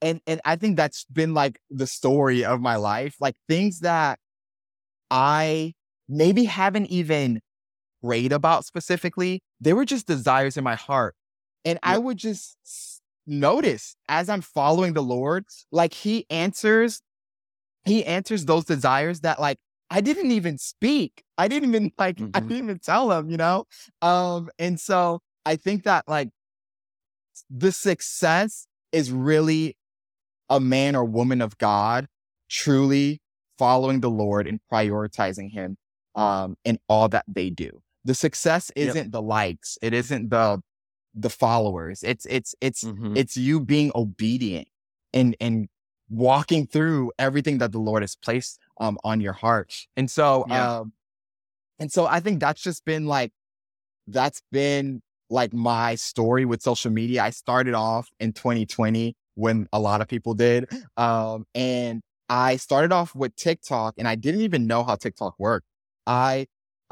and, 0.01 0.21
and 0.27 0.41
I 0.45 0.57
think 0.57 0.75
that's 0.75 1.05
been 1.05 1.33
like 1.33 1.59
the 1.69 1.87
story 1.87 2.43
of 2.43 2.59
my 2.61 2.75
life, 2.75 3.15
like 3.21 3.35
things 3.47 3.79
that 3.79 4.19
I 5.09 5.73
maybe 6.09 6.45
haven't 6.45 6.87
even 6.87 7.41
prayed 8.03 8.33
about 8.33 8.65
specifically. 8.65 9.41
They 9.61 9.73
were 9.73 9.85
just 9.85 10.07
desires 10.07 10.57
in 10.57 10.63
my 10.63 10.75
heart. 10.75 11.15
And 11.65 11.79
I 11.83 11.97
would 11.97 12.17
just 12.17 13.01
notice 13.27 13.95
as 14.07 14.29
I'm 14.29 14.41
following 14.41 14.93
the 14.93 15.03
Lord, 15.03 15.45
like 15.71 15.93
he 15.93 16.25
answers, 16.29 17.01
he 17.85 18.05
answers 18.05 18.45
those 18.45 18.65
desires 18.65 19.21
that 19.21 19.39
like 19.39 19.57
I 19.89 20.01
didn't 20.01 20.31
even 20.31 20.57
speak. 20.57 21.23
I 21.37 21.47
didn't 21.47 21.69
even 21.69 21.91
like, 21.97 22.19
I 22.33 22.39
Mhm. 22.41 22.47
didn't 22.49 22.65
even 22.65 22.79
tell 22.79 23.11
him, 23.11 23.29
you 23.29 23.37
know? 23.37 23.65
Um, 24.01 24.49
and 24.59 24.79
so 24.79 25.21
I 25.45 25.55
think 25.57 25.83
that 25.83 26.05
like 26.07 26.29
the 27.49 27.71
success 27.71 28.67
is 28.91 29.11
really 29.11 29.77
a 30.49 30.59
man 30.59 30.95
or 30.95 31.05
woman 31.05 31.41
of 31.41 31.57
God 31.57 32.07
truly 32.49 33.21
following 33.57 34.01
the 34.01 34.09
Lord 34.11 34.47
and 34.47 34.59
prioritizing 34.71 35.51
him 35.51 35.77
um 36.15 36.57
in 36.65 36.79
all 36.89 37.09
that 37.09 37.25
they 37.27 37.49
do. 37.49 37.81
The 38.05 38.15
success 38.15 38.71
isn't 38.75 39.11
the 39.11 39.21
likes, 39.21 39.77
it 39.81 39.93
isn't 39.93 40.29
the 40.29 40.61
the 41.15 41.29
followers. 41.29 42.03
It's 42.03 42.25
it's 42.27 42.55
it's 42.61 42.83
Mhm. 42.83 43.17
it's 43.17 43.37
you 43.37 43.59
being 43.61 43.91
obedient 43.95 44.67
and 45.13 45.35
and 45.39 45.69
walking 46.09 46.67
through 46.67 47.11
everything 47.17 47.57
that 47.59 47.71
the 47.71 47.79
Lord 47.79 48.03
has 48.03 48.15
placed 48.15 48.59
um 48.79 48.97
on 49.03 49.21
your 49.21 49.33
heart. 49.33 49.73
And 49.97 50.11
so 50.11 50.45
Yeah. 50.49 50.79
um 50.79 50.93
and 51.79 51.91
so 51.91 52.05
I 52.05 52.19
think 52.19 52.39
that's 52.39 52.61
just 52.61 52.85
been 52.85 53.05
like 53.07 53.31
that's 54.07 54.41
been 54.51 55.01
like 55.29 55.53
my 55.53 55.95
story 55.95 56.45
with 56.45 56.61
social 56.61 56.91
media. 56.91 57.23
I 57.23 57.31
started 57.31 57.73
off 57.73 58.09
in 58.19 58.33
2020 58.33 59.15
when 59.35 59.67
a 59.73 59.79
lot 59.79 60.01
of 60.01 60.07
people 60.07 60.33
did. 60.35 60.69
Um, 60.97 61.45
and 61.55 62.01
I 62.29 62.57
started 62.57 62.91
off 62.91 63.15
with 63.15 63.35
TikTok 63.35 63.95
and 63.97 64.07
I 64.07 64.15
didn't 64.15 64.41
even 64.41 64.67
know 64.67 64.83
how 64.83 64.95
TikTok 64.95 65.35
worked. 65.39 65.65
I 66.07 66.47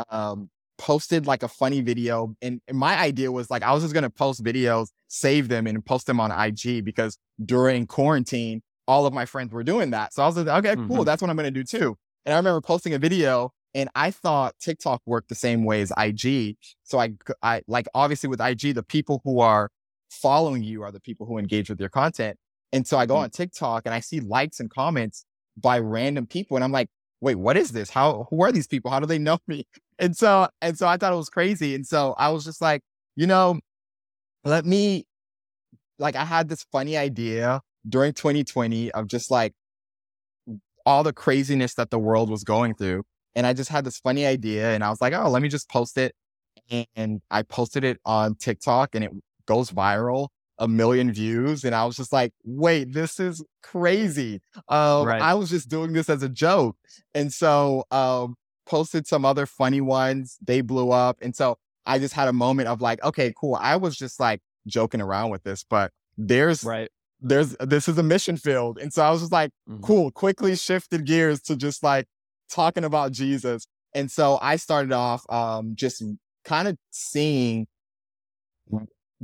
um, 0.10 0.50
posted 0.84 1.26
like 1.26 1.44
a 1.44 1.48
funny 1.48 1.80
video 1.82 2.36
and, 2.42 2.60
and 2.68 2.78
my 2.78 2.98
idea 3.00 3.32
was 3.32 3.50
like, 3.50 3.64
I 3.64 3.72
was 3.74 3.84
just 3.84 3.94
going 3.94 4.04
to 4.04 4.10
post 4.10 4.44
videos, 4.44 4.88
save 5.08 5.48
them 5.48 5.66
and 5.66 5.84
post 5.86 6.08
them 6.08 6.20
on 6.20 6.30
IG 6.32 6.84
because 6.84 7.18
during 7.44 7.88
quarantine, 7.88 8.62
all 8.86 9.06
of 9.06 9.14
my 9.14 9.26
friends 9.26 9.54
were 9.54 9.64
doing 9.64 9.92
that. 9.92 10.14
So 10.14 10.22
I 10.24 10.28
was 10.28 10.36
like, 10.38 10.48
okay, 10.66 10.76
cool. 10.88 11.04
Mhm. 11.04 11.06
That's 11.06 11.22
what 11.22 11.30
I'm 11.32 11.38
going 11.38 11.52
to 11.54 11.60
do 11.64 11.64
too. 11.64 11.96
And 12.26 12.34
I 12.34 12.38
remember 12.38 12.60
posting 12.60 12.94
a 12.94 13.00
video 13.00 13.52
and 13.74 13.90
I 13.96 14.12
thought 14.12 14.56
TikTok 14.60 15.02
worked 15.06 15.30
the 15.30 15.36
same 15.36 15.64
way 15.64 15.82
as 15.82 15.94
IG. 15.98 16.58
So 16.84 17.00
I, 17.00 17.14
I 17.42 17.62
like 17.68 17.88
obviously 17.94 18.28
with 18.30 18.42
IG, 18.42 18.76
the 18.76 18.84
people 18.84 19.22
who 19.24 19.40
are 19.40 19.70
following 20.12 20.64
you 20.64 20.84
are 20.84 20.92
the 20.92 21.00
people 21.00 21.26
who 21.26 21.38
engage 21.38 21.70
with 21.70 21.80
your 21.80 21.90
content. 21.90 22.38
And 22.74 22.86
so 22.86 22.98
I 22.98 23.06
go 23.06 23.16
Mhm. 23.16 23.24
on 23.24 23.30
TikTok 23.30 23.84
and 23.86 23.94
I 23.96 24.02
see 24.02 24.20
likes 24.20 24.60
and 24.60 24.70
comments 24.70 25.26
by 25.56 25.80
random 25.80 26.26
people, 26.26 26.58
and 26.58 26.64
I'm 26.64 26.72
like, 26.72 26.90
wait, 27.22 27.36
what 27.36 27.56
is 27.56 27.72
this? 27.72 27.90
How 27.90 28.28
who 28.30 28.42
are 28.44 28.52
these 28.52 28.68
people? 28.68 28.92
How 28.92 29.00
do 29.00 29.06
they 29.06 29.20
know 29.20 29.38
me? 29.48 29.66
And 30.00 30.16
so 30.16 30.48
and 30.62 30.78
so 30.78 30.88
I 30.88 30.98
thought 30.98 31.14
it 31.14 31.18
was 31.18 31.30
crazy. 31.30 31.76
And 31.76 31.86
so 31.86 32.14
I 32.18 32.30
was 32.30 32.44
just 32.44 32.62
like, 32.62 32.82
you 33.16 33.28
know, 33.28 33.60
let 34.44 34.66
me 34.66 35.06
like 36.00 36.16
I 36.16 36.26
had 36.26 36.50
this 36.50 36.66
funny 36.72 36.98
idea 36.98 37.62
during 37.88 38.14
2020 38.14 38.92
of 38.92 39.08
just 39.08 39.32
like 39.32 39.54
all 40.86 41.04
the 41.04 41.14
craziness 41.14 41.76
that 41.76 41.90
the 41.92 42.00
world 42.00 42.30
was 42.30 42.44
going 42.44 42.76
through. 42.76 43.04
And 43.36 43.48
I 43.48 43.54
just 43.54 43.70
had 43.70 43.86
this 43.86 43.98
funny 43.98 44.26
idea 44.26 44.74
and 44.74 44.84
I 44.84 44.90
was 44.90 45.02
like, 45.02 45.14
oh, 45.14 45.30
let 45.30 45.42
me 45.42 45.50
just 45.50 45.70
post 45.70 45.98
it. 45.98 46.14
And 46.96 47.22
I 47.32 47.44
posted 47.44 47.84
it 47.84 48.00
on 48.06 48.36
TikTok 48.36 48.96
and 48.96 49.04
it 49.04 49.12
goes 49.48 49.72
viral, 49.72 50.30
a 50.60 50.68
million 50.68 51.12
views. 51.12 51.64
And 51.64 51.74
I 51.74 51.86
was 51.86 51.96
just 51.96 52.14
like, 52.14 52.32
wait, 52.44 52.94
this 52.94 53.20
is 53.20 53.44
crazy. 53.62 54.42
Um, 54.70 55.08
Right. 55.08 55.22
I 55.22 55.34
was 55.34 55.50
just 55.50 55.70
doing 55.70 55.94
this 55.94 56.10
as 56.10 56.24
a 56.24 56.30
joke. 56.30 56.78
And 57.14 57.34
so 57.34 57.86
um, 57.92 58.36
posted 58.66 59.08
some 59.08 59.26
other 59.26 59.46
funny 59.46 59.82
ones. 59.82 60.38
They 60.42 60.62
blew 60.62 60.92
up. 60.92 61.18
And 61.22 61.36
so 61.36 61.58
I 61.86 62.00
just 62.00 62.14
had 62.14 62.28
a 62.28 62.34
moment 62.34 62.70
of 62.70 62.82
like, 62.82 63.04
okay, 63.04 63.34
cool. 63.38 63.56
I 63.56 63.76
was 63.76 63.96
just 63.96 64.20
like 64.20 64.42
joking 64.68 65.02
around 65.02 65.30
with 65.32 65.44
this, 65.44 65.64
but 65.64 65.92
there's 66.18 66.64
Right. 66.64 66.90
there's 67.20 67.56
this 67.60 67.88
is 67.88 67.98
a 67.98 68.04
mission 68.04 68.38
field. 68.38 68.78
And 68.80 68.94
so 68.94 69.02
I 69.04 69.10
was 69.12 69.22
just 69.22 69.32
like, 69.32 69.52
Mhm. 69.70 69.82
cool, 69.82 70.12
quickly 70.12 70.56
shifted 70.56 71.06
gears 71.06 71.42
to 71.44 71.56
just 71.56 71.84
like 71.84 72.08
talking 72.50 72.84
about 72.84 73.12
Jesus. 73.12 73.66
And 73.94 74.10
so 74.12 74.40
I 74.42 74.56
started 74.58 74.92
off 74.94 75.26
um 75.30 75.76
just 75.76 76.04
kind 76.46 76.68
of 76.68 76.78
seeing 76.92 77.68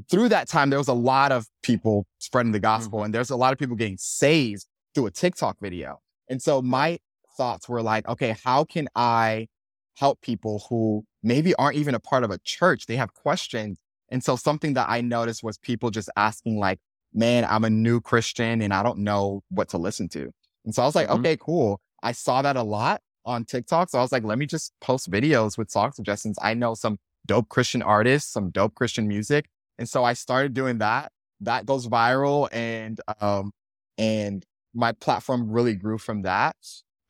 through 0.10 0.30
that 0.30 0.47
time 0.47 0.69
there 0.69 0.80
was 0.80 0.88
a 0.88 0.93
lot 0.93 1.32
of 1.32 1.47
people 1.62 2.06
spreading 2.19 2.52
the 2.54 2.60
gospel 2.60 3.04
and 3.04 3.13
there's 3.13 3.30
a 3.30 3.36
lot 3.36 3.52
of 3.52 3.60
people 3.60 3.75
getting 3.75 3.97
saved 3.97 4.65
through 4.95 5.06
a 5.08 5.12
TikTok 5.12 5.58
video. 5.60 5.99
And 6.30 6.41
so 6.41 6.62
my 6.62 6.99
thoughts 7.39 7.69
were 7.69 7.82
like, 7.82 8.08
okay, 8.13 8.36
how 8.43 8.63
can 8.65 8.88
I 8.95 9.47
help 9.95 10.21
people 10.21 10.56
who 10.69 11.04
maybe 11.23 11.56
aren't 11.56 11.78
even 11.78 11.95
a 11.95 11.99
part 11.99 12.23
of 12.25 12.32
a 12.32 12.39
church? 12.39 12.86
They 12.86 12.97
have 12.97 13.13
questions. 13.13 13.80
And 14.10 14.23
so 14.23 14.36
something 14.36 14.73
that 14.73 14.88
I 14.89 15.02
noticed 15.02 15.41
was 15.43 15.58
people 15.58 15.89
just 15.89 16.10
asking 16.17 16.60
like, 16.60 16.80
man, 17.13 17.45
I'm 17.54 17.63
a 17.63 17.69
new 17.69 18.02
Christian 18.02 18.62
and 18.62 18.73
I 18.73 18.84
don't 18.84 18.99
know 18.99 19.41
what 19.49 19.69
to 19.69 19.78
listen 19.78 20.10
to. 20.10 20.23
And 20.65 20.75
so 20.75 20.84
I 20.84 20.86
was 20.86 20.95
like, 20.95 21.08
Mhm. 21.08 21.19
okay, 21.19 21.38
cool. 21.38 21.80
I 22.04 22.12
saw 22.12 22.41
that 22.41 22.56
a 22.58 22.63
lot 22.63 23.02
on 23.25 23.45
TikTok. 23.45 23.89
So 23.89 23.97
I 23.99 24.02
was 24.02 24.12
like, 24.12 24.23
let 24.23 24.38
me 24.38 24.45
just 24.45 24.73
post 24.82 25.10
videos 25.10 25.58
with 25.58 25.71
song 25.71 25.91
suggestions. 25.93 26.38
I 26.41 26.54
know 26.54 26.73
some 26.75 26.97
dope 27.25 27.49
Christian 27.49 27.82
artists, 27.82 28.32
some 28.32 28.49
dope 28.52 28.75
Christian 28.75 29.08
music. 29.08 29.45
And 29.78 29.88
so 29.88 30.04
I 30.04 30.13
started 30.13 30.54
doing 30.54 30.80
that. 30.80 31.12
That 31.41 31.65
goes 31.65 31.88
viral 31.88 32.49
and 32.52 32.99
um 33.21 33.52
and 33.97 34.45
my 34.73 34.91
platform 34.91 35.49
really 35.49 35.75
grew 35.75 35.97
from 35.97 36.23
that. 36.23 36.56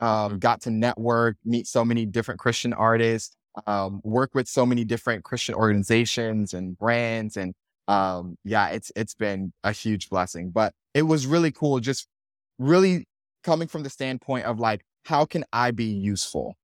Um, 0.01 0.33
Mhm. 0.33 0.39
got 0.39 0.61
to 0.61 0.71
network, 0.71 1.37
meet 1.45 1.67
so 1.67 1.83
many 1.83 2.05
different 2.05 2.39
Christian 2.39 2.73
artists, 2.73 3.35
um, 3.67 4.01
work 4.03 4.33
with 4.33 4.47
so 4.47 4.65
many 4.65 4.85
different 4.85 5.23
Christian 5.25 5.55
organizations 5.55 6.53
and 6.53 6.77
brands. 6.77 7.35
And 7.37 7.53
um, 7.87 8.37
yeah, 8.45 8.69
it's 8.69 8.91
it's 8.95 9.13
been 9.15 9.51
a 9.63 9.71
huge 9.71 10.09
blessing. 10.09 10.51
But 10.51 10.73
it 10.93 11.03
was 11.03 11.27
really 11.27 11.51
cool, 11.51 11.79
just 11.79 12.07
really 12.59 13.05
coming 13.43 13.67
from 13.67 13.83
the 13.83 13.89
standpoint 13.89 14.45
of 14.45 14.59
like, 14.59 14.83
how 15.05 15.25
can 15.25 15.43
I 15.53 15.71
be 15.71 15.85
useful? 15.85 16.55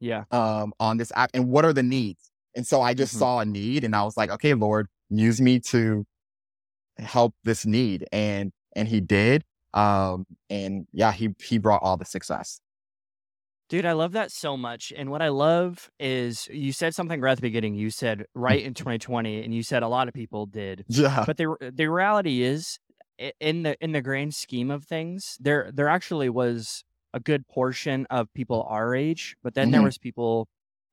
Yeah. 0.00 0.24
um, 0.30 0.72
on 0.80 0.96
this 0.98 1.12
app 1.16 1.30
and 1.34 1.48
what 1.48 1.64
are 1.64 1.72
the 1.72 1.82
needs? 1.82 2.30
And 2.56 2.66
so 2.66 2.82
I 2.82 2.94
just 2.94 3.14
Mhm. 3.14 3.18
saw 3.18 3.38
a 3.40 3.44
need 3.44 3.84
and 3.84 3.94
I 3.96 4.02
was 4.04 4.16
like, 4.16 4.30
okay, 4.30 4.54
Lord, 4.54 4.88
use 5.10 5.40
me 5.40 5.60
to 5.60 6.04
help 6.98 7.34
this 7.44 7.66
need. 7.66 8.06
And, 8.12 8.52
and 8.76 8.88
he 8.88 9.00
did. 9.00 9.44
Um, 9.74 10.26
and 10.50 10.86
yeah, 10.92 11.12
he, 11.12 11.34
he 11.42 11.58
brought 11.58 11.82
all 11.82 11.96
the 11.96 12.04
success. 12.04 12.60
Dude, 13.74 13.86
I 13.86 13.92
love 13.92 14.12
that 14.12 14.30
so 14.30 14.56
much. 14.56 14.92
And 14.96 15.10
what 15.10 15.20
I 15.20 15.30
love 15.30 15.90
is 15.98 16.46
you 16.46 16.72
said 16.72 16.94
something 16.94 17.20
right 17.20 17.32
at 17.32 17.38
the 17.38 17.42
beginning. 17.42 17.74
You 17.74 17.90
said 17.90 18.24
right 18.32 18.62
in 18.62 18.72
2020, 18.74 19.42
and 19.42 19.52
you 19.52 19.64
said 19.64 19.82
a 19.82 19.88
lot 19.88 20.06
of 20.06 20.14
people 20.14 20.46
did. 20.46 20.84
Yeah. 20.86 21.24
But 21.26 21.38
the 21.38 21.56
the 21.74 21.88
reality 21.88 22.42
is, 22.42 22.78
in 23.40 23.64
the 23.64 23.76
in 23.80 23.90
the 23.90 24.00
grand 24.00 24.32
scheme 24.32 24.70
of 24.70 24.84
things, 24.84 25.36
there 25.40 25.72
there 25.74 25.88
actually 25.88 26.28
was 26.28 26.84
a 27.12 27.18
good 27.18 27.48
portion 27.48 28.06
of 28.10 28.32
people 28.32 28.64
our 28.68 28.94
age, 28.94 29.34
but 29.42 29.54
then 29.54 29.72
there 29.72 29.80
Mhm. 29.80 29.86
was 29.86 29.98
people 29.98 30.46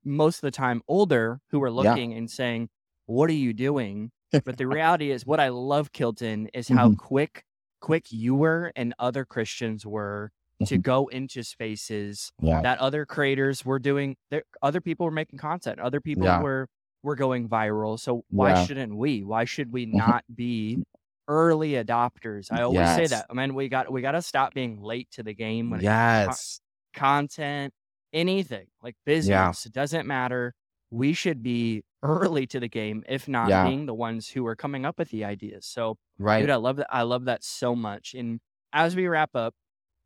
most 0.03 0.37
of 0.37 0.41
the 0.41 0.49
time 0.49 0.81
older 0.87 1.39
who 1.51 1.59
were 1.59 1.69
Yeah. 1.69 1.83
looking 1.91 2.13
and 2.15 2.31
saying, 2.31 2.69
"What 3.05 3.29
are 3.29 3.33
you 3.33 3.53
doing?" 3.53 4.09
But 4.43 4.57
the 4.57 4.65
reality 4.79 5.11
is, 5.11 5.23
what 5.23 5.39
I 5.39 5.49
love, 5.49 5.91
Kilton, 5.91 6.47
is 6.51 6.69
how 6.69 6.89
Mhm. 6.89 6.97
quick 6.97 7.43
quick 7.79 8.11
you 8.11 8.33
were 8.33 8.71
and 8.75 8.95
other 8.97 9.23
Christians 9.23 9.85
were 9.85 10.31
to 10.67 10.77
Mhm. 10.77 10.81
go 10.81 11.07
into 11.07 11.43
spaces 11.43 12.31
Yeah. 12.41 12.61
that 12.61 12.79
other 12.79 13.05
creators 13.05 13.63
were 13.65 13.79
doing 13.79 14.15
there 14.29 14.43
other 14.61 14.81
people 14.81 15.05
were 15.05 15.11
making 15.11 15.39
content 15.39 15.79
other 15.79 16.01
people 16.01 16.25
Yeah. 16.25 16.41
were 16.41 16.67
were 17.03 17.15
going 17.15 17.49
viral 17.49 17.99
so 17.99 18.23
why 18.29 18.49
Yeah. 18.49 18.65
shouldn't 18.65 18.95
we 18.95 19.23
why 19.23 19.45
should 19.45 19.71
we 19.71 19.85
Mhm. 19.87 19.93
not 19.93 20.23
be 20.33 20.83
early 21.27 21.71
adopters 21.71 22.51
i 22.51 22.61
always 22.61 22.87
say 22.95 23.07
that 23.07 23.25
i 23.29 23.33
mean 23.33 23.53
we 23.55 23.69
got 23.69 23.91
we 23.91 24.01
got 24.01 24.11
to 24.13 24.21
stop 24.21 24.53
being 24.53 24.81
late 24.81 25.09
to 25.11 25.23
the 25.23 25.33
game 25.33 25.69
when 25.69 25.81
Yes. 25.81 26.59
content 26.93 27.73
anything 28.13 28.67
like 28.83 28.95
business 29.05 29.65
it 29.65 29.71
doesn't 29.73 30.05
matter 30.05 30.53
we 30.91 31.13
should 31.13 31.41
be 31.41 31.83
early 32.03 32.45
to 32.47 32.59
the 32.59 32.67
game 32.67 33.03
if 33.07 33.27
not 33.27 33.47
being 33.67 33.85
the 33.85 33.93
ones 33.93 34.27
who 34.29 34.45
are 34.45 34.55
coming 34.55 34.85
up 34.85 34.97
with 34.99 35.09
the 35.09 35.23
ideas 35.23 35.65
so 35.65 35.97
Right. 36.19 36.41
dude 36.41 36.49
i 36.49 36.55
love 36.57 36.75
that 36.77 36.87
i 36.93 37.03
love 37.03 37.25
that 37.25 37.43
so 37.43 37.75
much 37.75 38.13
and 38.13 38.39
as 38.73 38.95
we 38.95 39.07
wrap 39.07 39.35
up 39.35 39.53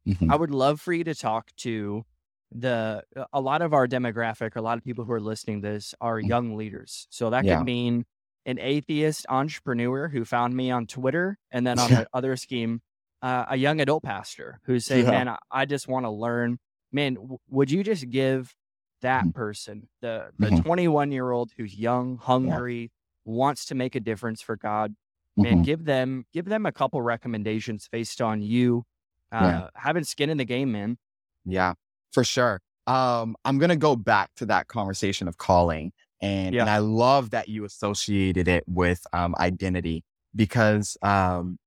Mhm. 0.07 0.31
I 0.31 0.35
would 0.35 0.51
love 0.51 0.79
for 0.81 0.93
you 0.93 1.03
to 1.05 1.15
talk 1.15 1.55
to 1.57 2.05
the 2.51 3.03
a 3.33 3.41
lot 3.41 3.61
of 3.61 3.73
our 3.73 3.87
demographic, 3.87 4.55
a 4.55 4.61
lot 4.61 4.77
of 4.77 4.83
people 4.83 5.03
who 5.05 5.11
are 5.11 5.19
listening 5.21 5.61
to 5.61 5.67
this 5.67 5.95
are 5.99 6.21
Mm. 6.21 6.27
young 6.27 6.55
leaders. 6.55 7.07
So 7.09 7.29
that 7.31 7.43
Yeah. 7.45 7.57
could 7.57 7.65
mean 7.65 8.05
an 8.45 8.59
atheist 8.59 9.25
entrepreneur 9.29 10.07
who 10.09 10.23
found 10.23 10.55
me 10.55 10.69
on 10.69 10.85
Twitter, 10.85 11.37
and 11.51 11.65
then 11.65 11.79
on 11.79 11.89
Yeah. 11.89 11.95
the 12.05 12.09
other 12.13 12.35
scheme, 12.37 12.81
uh, 13.23 13.45
a 13.49 13.55
young 13.57 13.81
adult 13.81 14.03
pastor 14.03 14.59
who's 14.65 14.85
saying, 14.85 15.05
Yeah. 15.05 15.11
"Man, 15.11 15.27
I, 15.29 15.37
I 15.51 15.65
just 15.65 15.87
want 15.87 16.05
to 16.05 16.11
learn. 16.11 16.59
Man, 16.91 17.15
w- 17.15 17.39
would 17.49 17.71
you 17.71 17.83
just 17.83 18.09
give 18.09 18.55
that 19.01 19.25
Mhm. 19.25 19.33
person, 19.33 19.89
the 20.01 20.31
the 20.37 20.49
Mhm. 20.49 20.63
21 20.63 21.11
year 21.11 21.31
old 21.31 21.51
who's 21.57 21.75
young, 21.77 22.17
hungry, 22.17 22.91
wants 23.25 23.65
to 23.65 23.75
make 23.75 23.95
a 23.95 23.99
difference 23.99 24.41
for 24.41 24.55
God, 24.55 24.95
man, 25.35 25.63
give 25.63 25.85
them 25.85 26.25
give 26.31 26.45
them 26.45 26.65
a 26.67 26.71
couple 26.71 27.01
recommendations 27.01 27.87
based 27.91 28.21
on 28.21 28.41
you 28.43 28.85
uh, 29.31 29.43
Yeah. 29.45 29.69
having 29.75 30.03
skin 30.03 30.29
in 30.29 30.37
the 30.37 30.45
game, 30.45 30.71
man. 30.71 30.97
Yeah, 31.45 31.73
for 32.11 32.23
sure. 32.23 32.61
Um, 32.87 33.35
I'm 33.45 33.57
gonna 33.57 33.75
go 33.75 33.95
back 33.95 34.31
to 34.37 34.45
that 34.47 34.67
conversation 34.67 35.27
of 35.27 35.37
calling, 35.37 35.91
and 36.21 36.55
Yeah. 36.55 36.61
and 36.61 36.69
I 36.69 36.77
love 36.79 37.31
that 37.31 37.49
you 37.49 37.65
associated 37.65 38.47
it 38.47 38.63
with 38.67 39.05
um, 39.13 39.35
identity 39.39 40.03
because 40.35 40.97
um, 41.01 41.57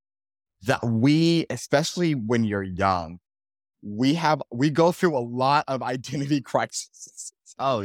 that 0.62 0.84
we, 0.84 1.46
especially 1.50 2.14
when 2.14 2.44
you're 2.44 2.62
young, 2.62 3.18
we 3.82 4.14
have 4.14 4.42
we 4.50 4.70
go 4.70 4.92
through 4.92 5.16
a 5.16 5.20
lot 5.20 5.64
of 5.68 5.82
identity 5.82 6.40
crises. 6.42 7.32
Oh 7.58 7.80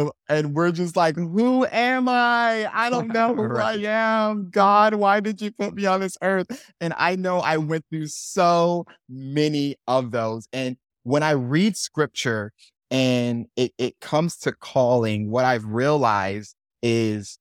Um, 0.00 0.12
and 0.28 0.54
we're 0.54 0.72
just 0.72 0.96
like, 0.96 1.16
who 1.16 1.66
am 1.66 2.08
I? 2.08 2.68
I 2.72 2.88
don't 2.88 3.08
know 3.08 3.34
who 3.34 3.42
Right. 3.48 3.84
I 3.84 4.28
am. 4.30 4.48
God, 4.50 4.94
why 4.94 5.20
did 5.20 5.42
you 5.42 5.50
put 5.50 5.74
me 5.74 5.84
on 5.86 6.00
this 6.00 6.16
earth? 6.22 6.46
And 6.80 6.94
I 6.96 7.16
know 7.16 7.38
I 7.38 7.58
went 7.58 7.84
through 7.90 8.06
so 8.06 8.86
many 9.08 9.76
of 9.86 10.12
those. 10.12 10.48
And 10.52 10.76
when 11.02 11.22
I 11.22 11.32
read 11.32 11.76
scripture 11.76 12.52
and 12.90 13.46
it, 13.56 13.72
it 13.76 14.00
comes 14.00 14.38
to 14.38 14.52
calling, 14.52 15.30
what 15.30 15.44
I've 15.44 15.66
realized 15.66 16.54
is 16.82 17.38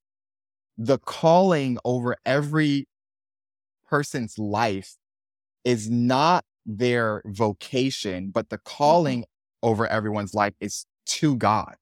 the 0.77 0.97
calling 0.97 1.77
over 1.85 2.17
every 2.25 2.87
person's 3.87 4.37
life 4.37 4.95
is 5.63 5.89
not 5.89 6.43
their 6.67 7.23
vocation, 7.25 8.31
but 8.31 8.49
the 8.49 8.59
calling 8.59 9.25
over 9.63 9.87
everyone's 9.87 10.35
life 10.35 10.55
is 10.61 10.85
to 11.07 11.37
God. 11.37 11.77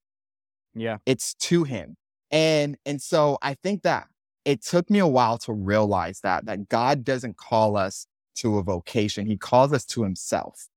Yeah, 0.74 0.98
it's 1.06 1.34
to 1.34 1.64
him. 1.64 1.96
And 2.30 2.76
and 2.84 3.00
so 3.00 3.38
i 3.42 3.54
think 3.54 3.82
that 3.82 4.08
it 4.44 4.62
took 4.62 4.90
me 4.90 4.98
a 4.98 5.06
while 5.06 5.38
to 5.38 5.52
realize 5.52 6.20
that 6.22 6.46
that 6.46 6.68
god 6.68 7.04
doesn't 7.04 7.36
call 7.36 7.76
us 7.76 8.06
to 8.36 8.58
a 8.58 8.62
vocation. 8.62 9.26
He 9.26 9.36
calls 9.36 9.72
us 9.72 9.84
to 9.86 10.02
himself. 10.02 10.68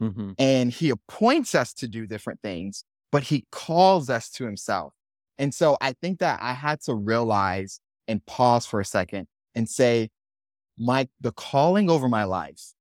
Hmm 0.00 0.32
and 0.38 0.72
he 0.72 0.90
appoints 0.90 1.54
us 1.54 1.74
to 1.74 1.88
do 1.88 2.06
different 2.06 2.40
things 2.42 2.84
but 3.10 3.24
he 3.24 3.46
calls 3.50 4.10
us 4.10 4.30
to 4.30 4.44
himself. 4.44 4.94
And 5.38 5.54
so 5.54 5.76
i 5.80 5.92
think 5.94 6.20
that 6.20 6.40
i 6.42 6.52
had 6.54 6.80
to 6.82 6.94
realize 6.94 7.80
and 8.08 8.24
pause 8.26 8.66
for 8.66 8.80
a 8.80 8.84
second 8.84 9.28
and 9.54 9.68
say 9.68 10.10
my 10.78 11.08
the 11.20 11.32
calling 11.32 11.90
over 11.90 12.08
my 12.08 12.24
life 12.24 12.74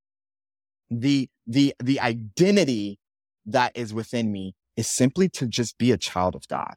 the 0.90 1.30
the 1.46 1.74
the 1.82 2.00
identity 2.00 3.00
that 3.46 3.72
is 3.76 3.94
within 3.94 4.32
me 4.32 4.54
is 4.76 4.88
simply 4.88 5.30
to 5.30 5.48
just 5.48 5.78
be 5.78 5.92
a 5.92 5.98
child 5.98 6.36
of 6.36 6.48
god 6.48 6.76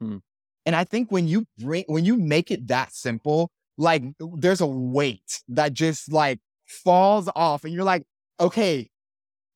Hmm. 0.00 0.18
and 0.64 0.76
i 0.76 0.84
think 0.84 1.10
when 1.10 1.26
you 1.26 1.46
bring 1.58 1.84
when 1.88 2.04
you 2.04 2.16
make 2.16 2.50
it 2.50 2.68
that 2.68 2.92
simple 2.92 3.50
like 3.76 4.02
there's 4.20 4.60
a 4.60 4.66
weight 4.66 5.42
that 5.48 5.72
just 5.72 6.12
like 6.12 6.38
falls 6.66 7.28
off 7.34 7.64
and 7.64 7.72
you're 7.72 7.84
like 7.84 8.04
okay 8.38 8.88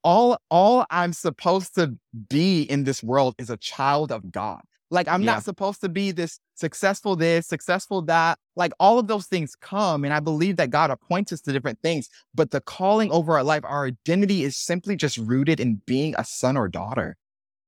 all 0.02 0.37
all 0.50 0.85
i'm 0.90 1.12
supposed 1.12 1.74
to 1.76 1.96
be 2.28 2.62
in 2.62 2.85
this 2.85 3.02
world 3.02 3.35
is 3.38 3.50
a 3.50 3.57
child 3.57 4.11
of 4.11 4.33
god 4.33 4.62
like 4.92 5.09
i'm 5.09 5.22
Yeah. 5.22 5.33
not 5.33 5.44
supposed 5.44 5.81
to 5.81 5.88
be 5.88 6.12
this 6.12 6.38
successful 6.55 7.16
this 7.16 7.46
successful 7.46 8.02
that 8.02 8.38
like 8.57 8.72
all 8.78 8.98
of 8.98 9.09
those 9.09 9.26
things 9.26 9.57
come 9.57 10.05
and 10.05 10.14
i 10.14 10.20
believe 10.20 10.57
that 10.57 10.70
god 10.70 10.90
appoints 10.90 11.33
us 11.33 11.40
to 11.42 11.52
different 11.52 11.81
things 11.83 12.09
but 12.35 12.50
the 12.52 12.61
calling 12.61 13.11
over 13.11 13.35
our 13.35 13.44
life 13.44 13.64
our 13.64 13.87
identity 13.87 14.44
is 14.44 14.57
simply 14.57 14.96
just 14.96 15.18
rooted 15.18 15.61
in 15.61 15.81
being 15.87 16.14
a 16.18 16.24
son 16.24 16.57
or 16.57 16.68
daughter 16.68 17.16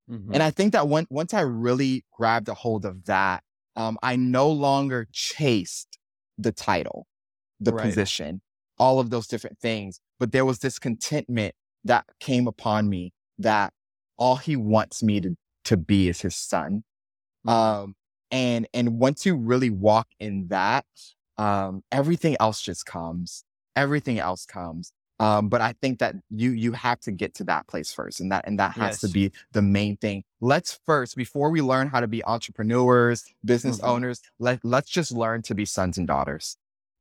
hmm 0.09 0.33
and 0.33 0.43
I 0.43 0.51
think 0.51 0.73
that 0.73 0.89
when, 0.89 1.07
once 1.11 1.35
I 1.35 1.43
really 1.43 2.05
grabbed 2.13 2.49
a 2.49 2.55
hold 2.55 2.85
of 2.85 3.05
that, 3.07 3.43
um, 3.77 3.99
I 4.03 4.17
no 4.17 4.51
longer 4.51 5.07
chased 5.13 5.99
the 6.39 6.53
title, 6.53 7.07
the 7.61 7.73
Right. 7.73 7.89
position, 7.89 8.41
all 8.79 9.01
of 9.01 9.11
those 9.11 9.27
different 9.27 9.59
things. 9.59 10.01
But 10.19 10.33
there 10.33 10.45
was 10.45 10.61
this 10.61 10.79
contentment 10.79 11.55
that 11.85 12.07
came 12.21 12.47
upon 12.49 12.89
me 12.89 13.13
that 13.39 13.73
all 14.17 14.37
he 14.37 14.57
wants 14.57 15.03
me 15.03 15.21
to, 15.21 15.37
to 15.65 15.77
be 15.77 16.09
is 16.09 16.23
his 16.23 16.37
son. 16.37 16.85
Um, 17.49 17.95
and, 18.31 18.67
and 18.75 18.99
once 18.99 19.25
you 19.27 19.37
really 19.37 19.71
walk 19.71 20.09
in 20.19 20.49
that, 20.49 20.87
um, 21.39 21.83
everything 21.93 22.37
else 22.41 22.61
just 22.61 22.87
comes. 22.87 23.45
Everything 23.77 24.19
else 24.19 24.47
comes. 24.47 24.93
Um, 25.21 25.49
but 25.49 25.61
I 25.61 25.75
think 25.81 26.01
that 26.01 26.17
you 26.31 26.51
you 26.51 26.73
have 26.73 26.99
to 27.03 27.13
get 27.13 27.35
to 27.35 27.45
that 27.45 27.69
place 27.69 27.93
first, 27.93 28.21
and 28.21 28.33
that 28.33 28.45
and 28.49 28.59
that 28.59 28.73
has 28.73 29.01
to 29.01 29.09
be 29.09 29.31
the 29.53 29.63
main 29.63 29.97
thing. 29.97 30.25
Let's 30.41 30.81
first, 30.85 31.17
before 31.17 31.51
we 31.51 31.63
learn 31.63 31.87
how 31.87 32.01
to 32.01 32.09
be 32.09 32.25
entrepreneurs, 32.25 33.25
business 33.45 33.79
Mhm. 33.79 33.89
owners, 33.89 34.21
let 34.41 34.65
let's 34.65 34.91
just 34.91 35.13
learn 35.13 35.43
to 35.43 35.55
be 35.55 35.65
sons 35.67 35.99
and 35.99 36.07
daughters. 36.07 36.57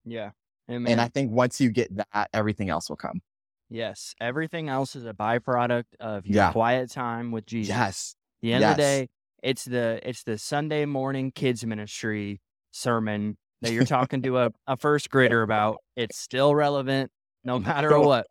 yeah. 0.06 0.32
And, 0.68 0.88
And 0.88 1.02
I 1.02 1.08
think 1.08 1.32
once 1.32 1.60
you 1.60 1.72
get 1.72 1.90
that, 1.96 2.30
everything 2.34 2.70
else 2.70 2.88
will 2.88 2.98
come. 2.98 3.22
yes, 3.70 4.14
everything 4.22 4.70
else 4.70 4.96
is 4.96 5.06
a 5.06 5.14
byproduct 5.14 5.86
of 6.00 6.28
your 6.28 6.36
Yeah. 6.36 6.52
quiet 6.52 6.92
time 6.92 7.32
with 7.32 7.48
Jesus. 7.48 7.70
Yes, 7.76 8.16
the 8.42 8.54
end 8.54 8.64
of 8.64 8.70
the 8.78 8.82
day, 8.82 9.10
it's 9.44 9.66
the 9.66 10.00
it's 10.08 10.24
the 10.24 10.38
Sunday 10.40 10.86
morning 10.86 11.32
kids 11.32 11.66
ministry 11.66 12.42
sermon 12.72 13.38
that 13.62 13.72
you're 13.74 13.86
talking 13.86 14.24
to 14.24 14.40
a, 14.40 14.52
a 14.68 14.78
first 14.78 15.10
grader 15.12 15.44
about. 15.44 15.78
It's 15.96 16.18
still 16.18 16.56
relevant 16.56 17.12
no 17.44 17.60
matter 17.60 18.00
what. 18.00 18.28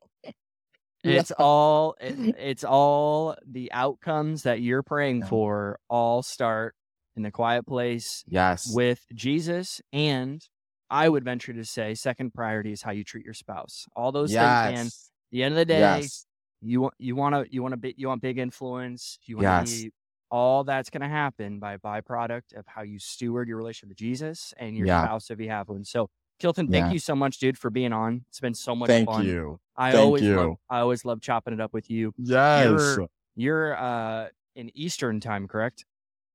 It's 1.05 1.33
all 1.33 1.96
it, 2.01 2.16
it's 2.38 2.64
all 2.64 3.37
the 3.46 3.72
outcomes 3.72 4.44
that 4.44 4.61
you're 4.61 4.83
praying 4.83 5.25
for 5.25 5.79
all 5.88 6.22
start 6.22 6.75
in 7.16 7.22
the 7.22 7.31
quiet 7.31 7.66
place 7.66 8.25
yes, 8.27 8.64
with 8.64 9.05
Jesus 9.14 9.81
and 9.92 10.46
I 10.90 11.09
would 11.09 11.25
venture 11.25 11.53
to 11.55 11.64
say 11.64 11.94
second 11.94 12.35
priority 12.35 12.70
is 12.72 12.83
how 12.83 12.92
you 12.92 13.03
treat 13.03 13.25
your 13.25 13.35
spouse. 13.35 13.87
All 13.96 14.12
those 14.12 14.37
things, 14.37 14.62
man. 14.62 14.88
At 14.88 14.92
yes, 14.92 15.11
the 15.33 15.42
end 15.42 15.53
of 15.55 15.57
the 15.59 15.64
day, 15.64 16.11
yes, 16.11 16.27
you 16.61 16.83
want 16.83 16.94
you 16.98 17.16
want 17.16 17.35
to 17.35 17.53
you 17.53 17.62
want 17.62 17.72
to 17.72 17.79
be 17.79 17.94
you 17.96 18.09
want 18.09 18.22
big 18.22 18.38
influence 18.38 19.18
you 19.27 19.37
want 19.37 19.48
to 19.48 19.53
Yes. 19.53 19.87
be 19.87 19.90
all 20.33 20.64
that's 20.64 20.88
going 20.90 21.03
to 21.03 21.09
happen 21.09 21.59
by 21.61 21.77
byproduct 21.77 22.55
of 22.57 22.64
how 22.66 22.81
you 22.83 22.99
steward 22.99 23.47
your 23.49 23.59
relationship 23.59 23.90
with 23.90 23.99
jesus 23.99 24.53
and 24.57 24.77
your 24.77 24.87
Yeah. 24.87 25.05
spouse 25.05 25.31
if 25.31 25.38
you 25.38 25.51
have 25.51 25.68
one 25.68 25.85
so 25.85 26.09
kilton 26.40 26.66
thank 26.68 26.87
Yeah. 26.87 26.92
you 26.92 26.99
so 26.99 27.14
much 27.14 27.38
dude 27.38 27.59
for 27.59 27.68
being 27.71 27.92
on 27.92 28.25
it's 28.31 28.40
been 28.40 28.55
so 28.55 28.75
much 28.75 28.88
Thank 28.88 29.09
fun 29.09 29.27
you. 29.27 29.61
i 29.77 29.92
Thank 29.92 30.03
always 30.05 30.23
love 30.23 30.31
you. 30.47 30.57
i 30.71 30.79
always 30.81 31.05
love 31.05 31.21
chopping 31.21 31.53
it 31.55 31.61
up 31.61 31.73
with 31.75 31.90
you 31.90 32.12
Yes, 32.16 32.64
You're- 32.97 33.07
you're 33.37 33.77
uh 33.77 34.29
in 34.57 34.71
eastern 34.75 35.21
time 35.21 35.47
correct 35.47 35.85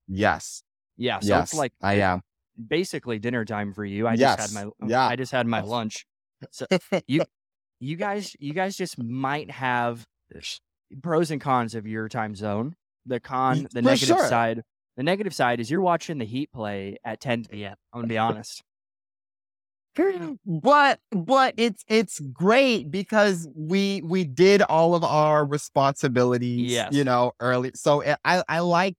yes, 0.08 0.62
yeah 0.96 1.20
so 1.20 1.28
yes. 1.30 1.52
it's 1.52 1.54
like 1.60 1.74
I 1.82 1.96
am. 1.96 2.22
basically 2.68 3.20
dinner 3.20 3.46
time 3.46 3.74
for 3.74 3.84
you 3.84 4.08
i 4.08 4.16
just 4.16 4.40
had 4.40 4.52
my 4.54 4.70
Yeah. 4.88 5.08
i 5.08 5.16
just 5.16 5.32
had 5.32 5.48
my 5.48 5.60
Yes. 5.60 5.68
lunch 5.68 6.06
you 7.80 7.96
guys 7.96 8.36
you 8.40 8.54
guys 8.54 8.76
just 8.78 8.98
might 9.02 9.50
have 9.52 10.06
pros 11.02 11.32
and 11.32 11.42
cons 11.42 11.76
of 11.76 11.86
your 11.88 12.08
time 12.08 12.36
zone 12.36 12.76
the 13.08 13.20
con 13.20 13.64
the 13.64 13.70
for 13.70 13.82
negative 13.82 14.18
sure. 14.18 14.28
side. 14.28 14.62
The 14.98 15.04
negative 15.04 15.34
side 15.34 15.60
is 15.60 15.70
you're 15.72 15.82
watching 15.82 16.18
the 16.18 16.26
heat 16.26 16.52
play 16.52 16.98
at 17.06 17.20
10 17.20 17.46
p.m 17.46 17.76
i'm 17.94 18.02
gonna 18.02 18.08
be 18.08 18.18
honest. 18.18 18.64
But 20.46 21.00
but 21.12 21.54
it's 21.58 21.84
it's 21.88 22.20
great 22.20 22.92
because 22.92 23.48
we 23.56 24.02
we 24.04 24.24
did 24.26 24.62
all 24.62 24.94
of 24.94 25.04
our 25.04 25.44
responsibilities 25.46 26.72
Yes. 26.72 26.94
you 26.94 27.04
know 27.04 27.32
early 27.40 27.72
so 27.74 28.04
i 28.04 28.16
i 28.24 28.44
I 28.48 28.60
like 28.60 28.96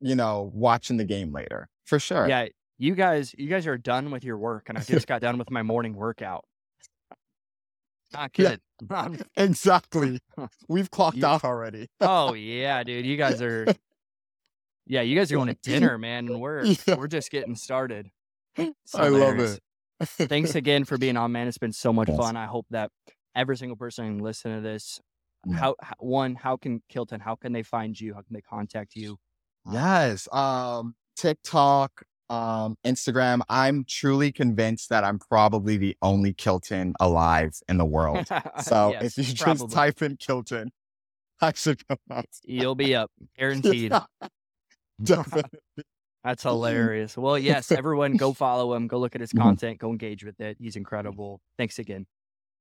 you 0.00 0.14
know 0.14 0.50
watching 0.54 0.96
the 0.98 1.04
game 1.04 1.32
later 1.32 1.68
for 1.84 1.98
sure. 1.98 2.28
Yeah 2.28 2.46
you 2.78 2.94
guys 2.94 3.34
you 3.38 3.48
guys 3.48 3.66
are 3.66 3.78
done 3.78 4.10
with 4.10 4.24
your 4.24 4.36
work 4.36 4.68
and 4.68 4.76
i 4.76 4.80
just 4.96 5.06
got 5.06 5.20
done 5.22 5.38
with 5.38 5.50
my 5.50 5.62
morning 5.62 5.94
workout 5.94 6.44
not 8.12 8.30
Yeah. 8.36 8.56
kidding 8.88 9.24
exactly 9.36 10.20
we've 10.68 10.90
clocked 10.90 11.16
You- 11.18 11.26
out 11.26 11.44
already 11.44 11.88
oh 12.00 12.34
yeah 12.34 12.82
dude 12.82 13.06
you 13.06 13.16
guys 13.16 13.40
are 13.42 13.66
yeah 14.86 15.02
you 15.02 15.16
guys 15.16 15.30
are 15.32 15.36
going 15.36 15.48
to 15.48 15.58
dinner 15.62 15.98
man 15.98 16.28
and 16.28 16.40
we're 16.40 16.64
Yeah. 16.64 16.96
we're 16.96 17.08
just 17.08 17.30
getting 17.30 17.54
started 17.56 18.10
It's 18.56 18.94
I 18.94 19.08
love 19.08 19.38
it 19.38 19.60
thanks 20.28 20.54
again 20.56 20.84
for 20.84 20.98
being 20.98 21.16
on, 21.16 21.30
man. 21.30 21.46
It's 21.46 21.58
been 21.58 21.72
so 21.72 21.92
much 21.92 22.08
Yes. 22.08 22.16
fun. 22.18 22.36
I 22.36 22.46
hope 22.46 22.66
that 22.70 22.90
every 23.36 23.56
single 23.56 23.76
person 23.76 24.18
listen 24.18 24.52
to 24.52 24.60
this. 24.60 25.00
Yeah. 25.46 25.56
How, 25.56 25.76
how 25.80 25.94
one, 26.00 26.34
how 26.34 26.56
can 26.56 26.82
Kilton? 26.88 27.20
How 27.20 27.36
can 27.36 27.52
they 27.52 27.62
find 27.62 27.98
you? 28.00 28.12
How 28.14 28.22
can 28.22 28.34
they 28.34 28.40
contact 28.40 28.96
you? 28.96 29.18
Yes. 29.70 30.26
Um, 30.32 30.96
TikTok, 31.16 32.02
um, 32.32 32.76
Instagram. 32.86 33.40
I'm 33.48 33.84
truly 33.86 34.32
convinced 34.32 34.88
that 34.88 35.04
I'm 35.04 35.18
probably 35.18 35.76
the 35.76 35.96
only 36.02 36.32
Kilton 36.32 36.94
alive 37.00 37.52
in 37.68 37.76
the 37.78 37.84
world. 37.96 38.26
So 38.62 38.92
Yes, 38.92 39.18
if 39.18 39.28
you 39.28 39.34
just 39.34 39.42
probably. 39.42 39.74
type 39.74 40.02
in 40.02 40.16
Kilton, 40.16 40.70
I 41.40 41.52
should 41.54 41.86
come 41.86 41.98
out. 42.10 42.24
you'll 42.44 42.74
be 42.74 42.94
up, 42.94 43.10
guaranteed. 43.38 43.92
Definitely. 45.02 45.58
That's 46.24 46.44
hilarious. 46.44 47.16
Well, 47.16 47.36
yes, 47.36 47.72
everyone, 47.72 48.16
go 48.16 48.32
follow 48.32 48.74
him. 48.74 48.86
Go 48.86 48.98
look 48.98 49.14
at 49.16 49.20
his 49.20 49.32
Mhm. 49.32 49.42
content. 49.42 49.78
Go 49.78 49.90
engage 49.90 50.24
with 50.24 50.40
it. 50.40 50.56
He's 50.60 50.76
incredible. 50.76 51.40
Thanks 51.58 51.80
again. 51.80 52.06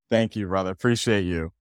Thank 0.09 0.35
you, 0.35 0.47
brother. 0.47 0.71
Appreciate 0.71 1.25
you. 1.25 1.51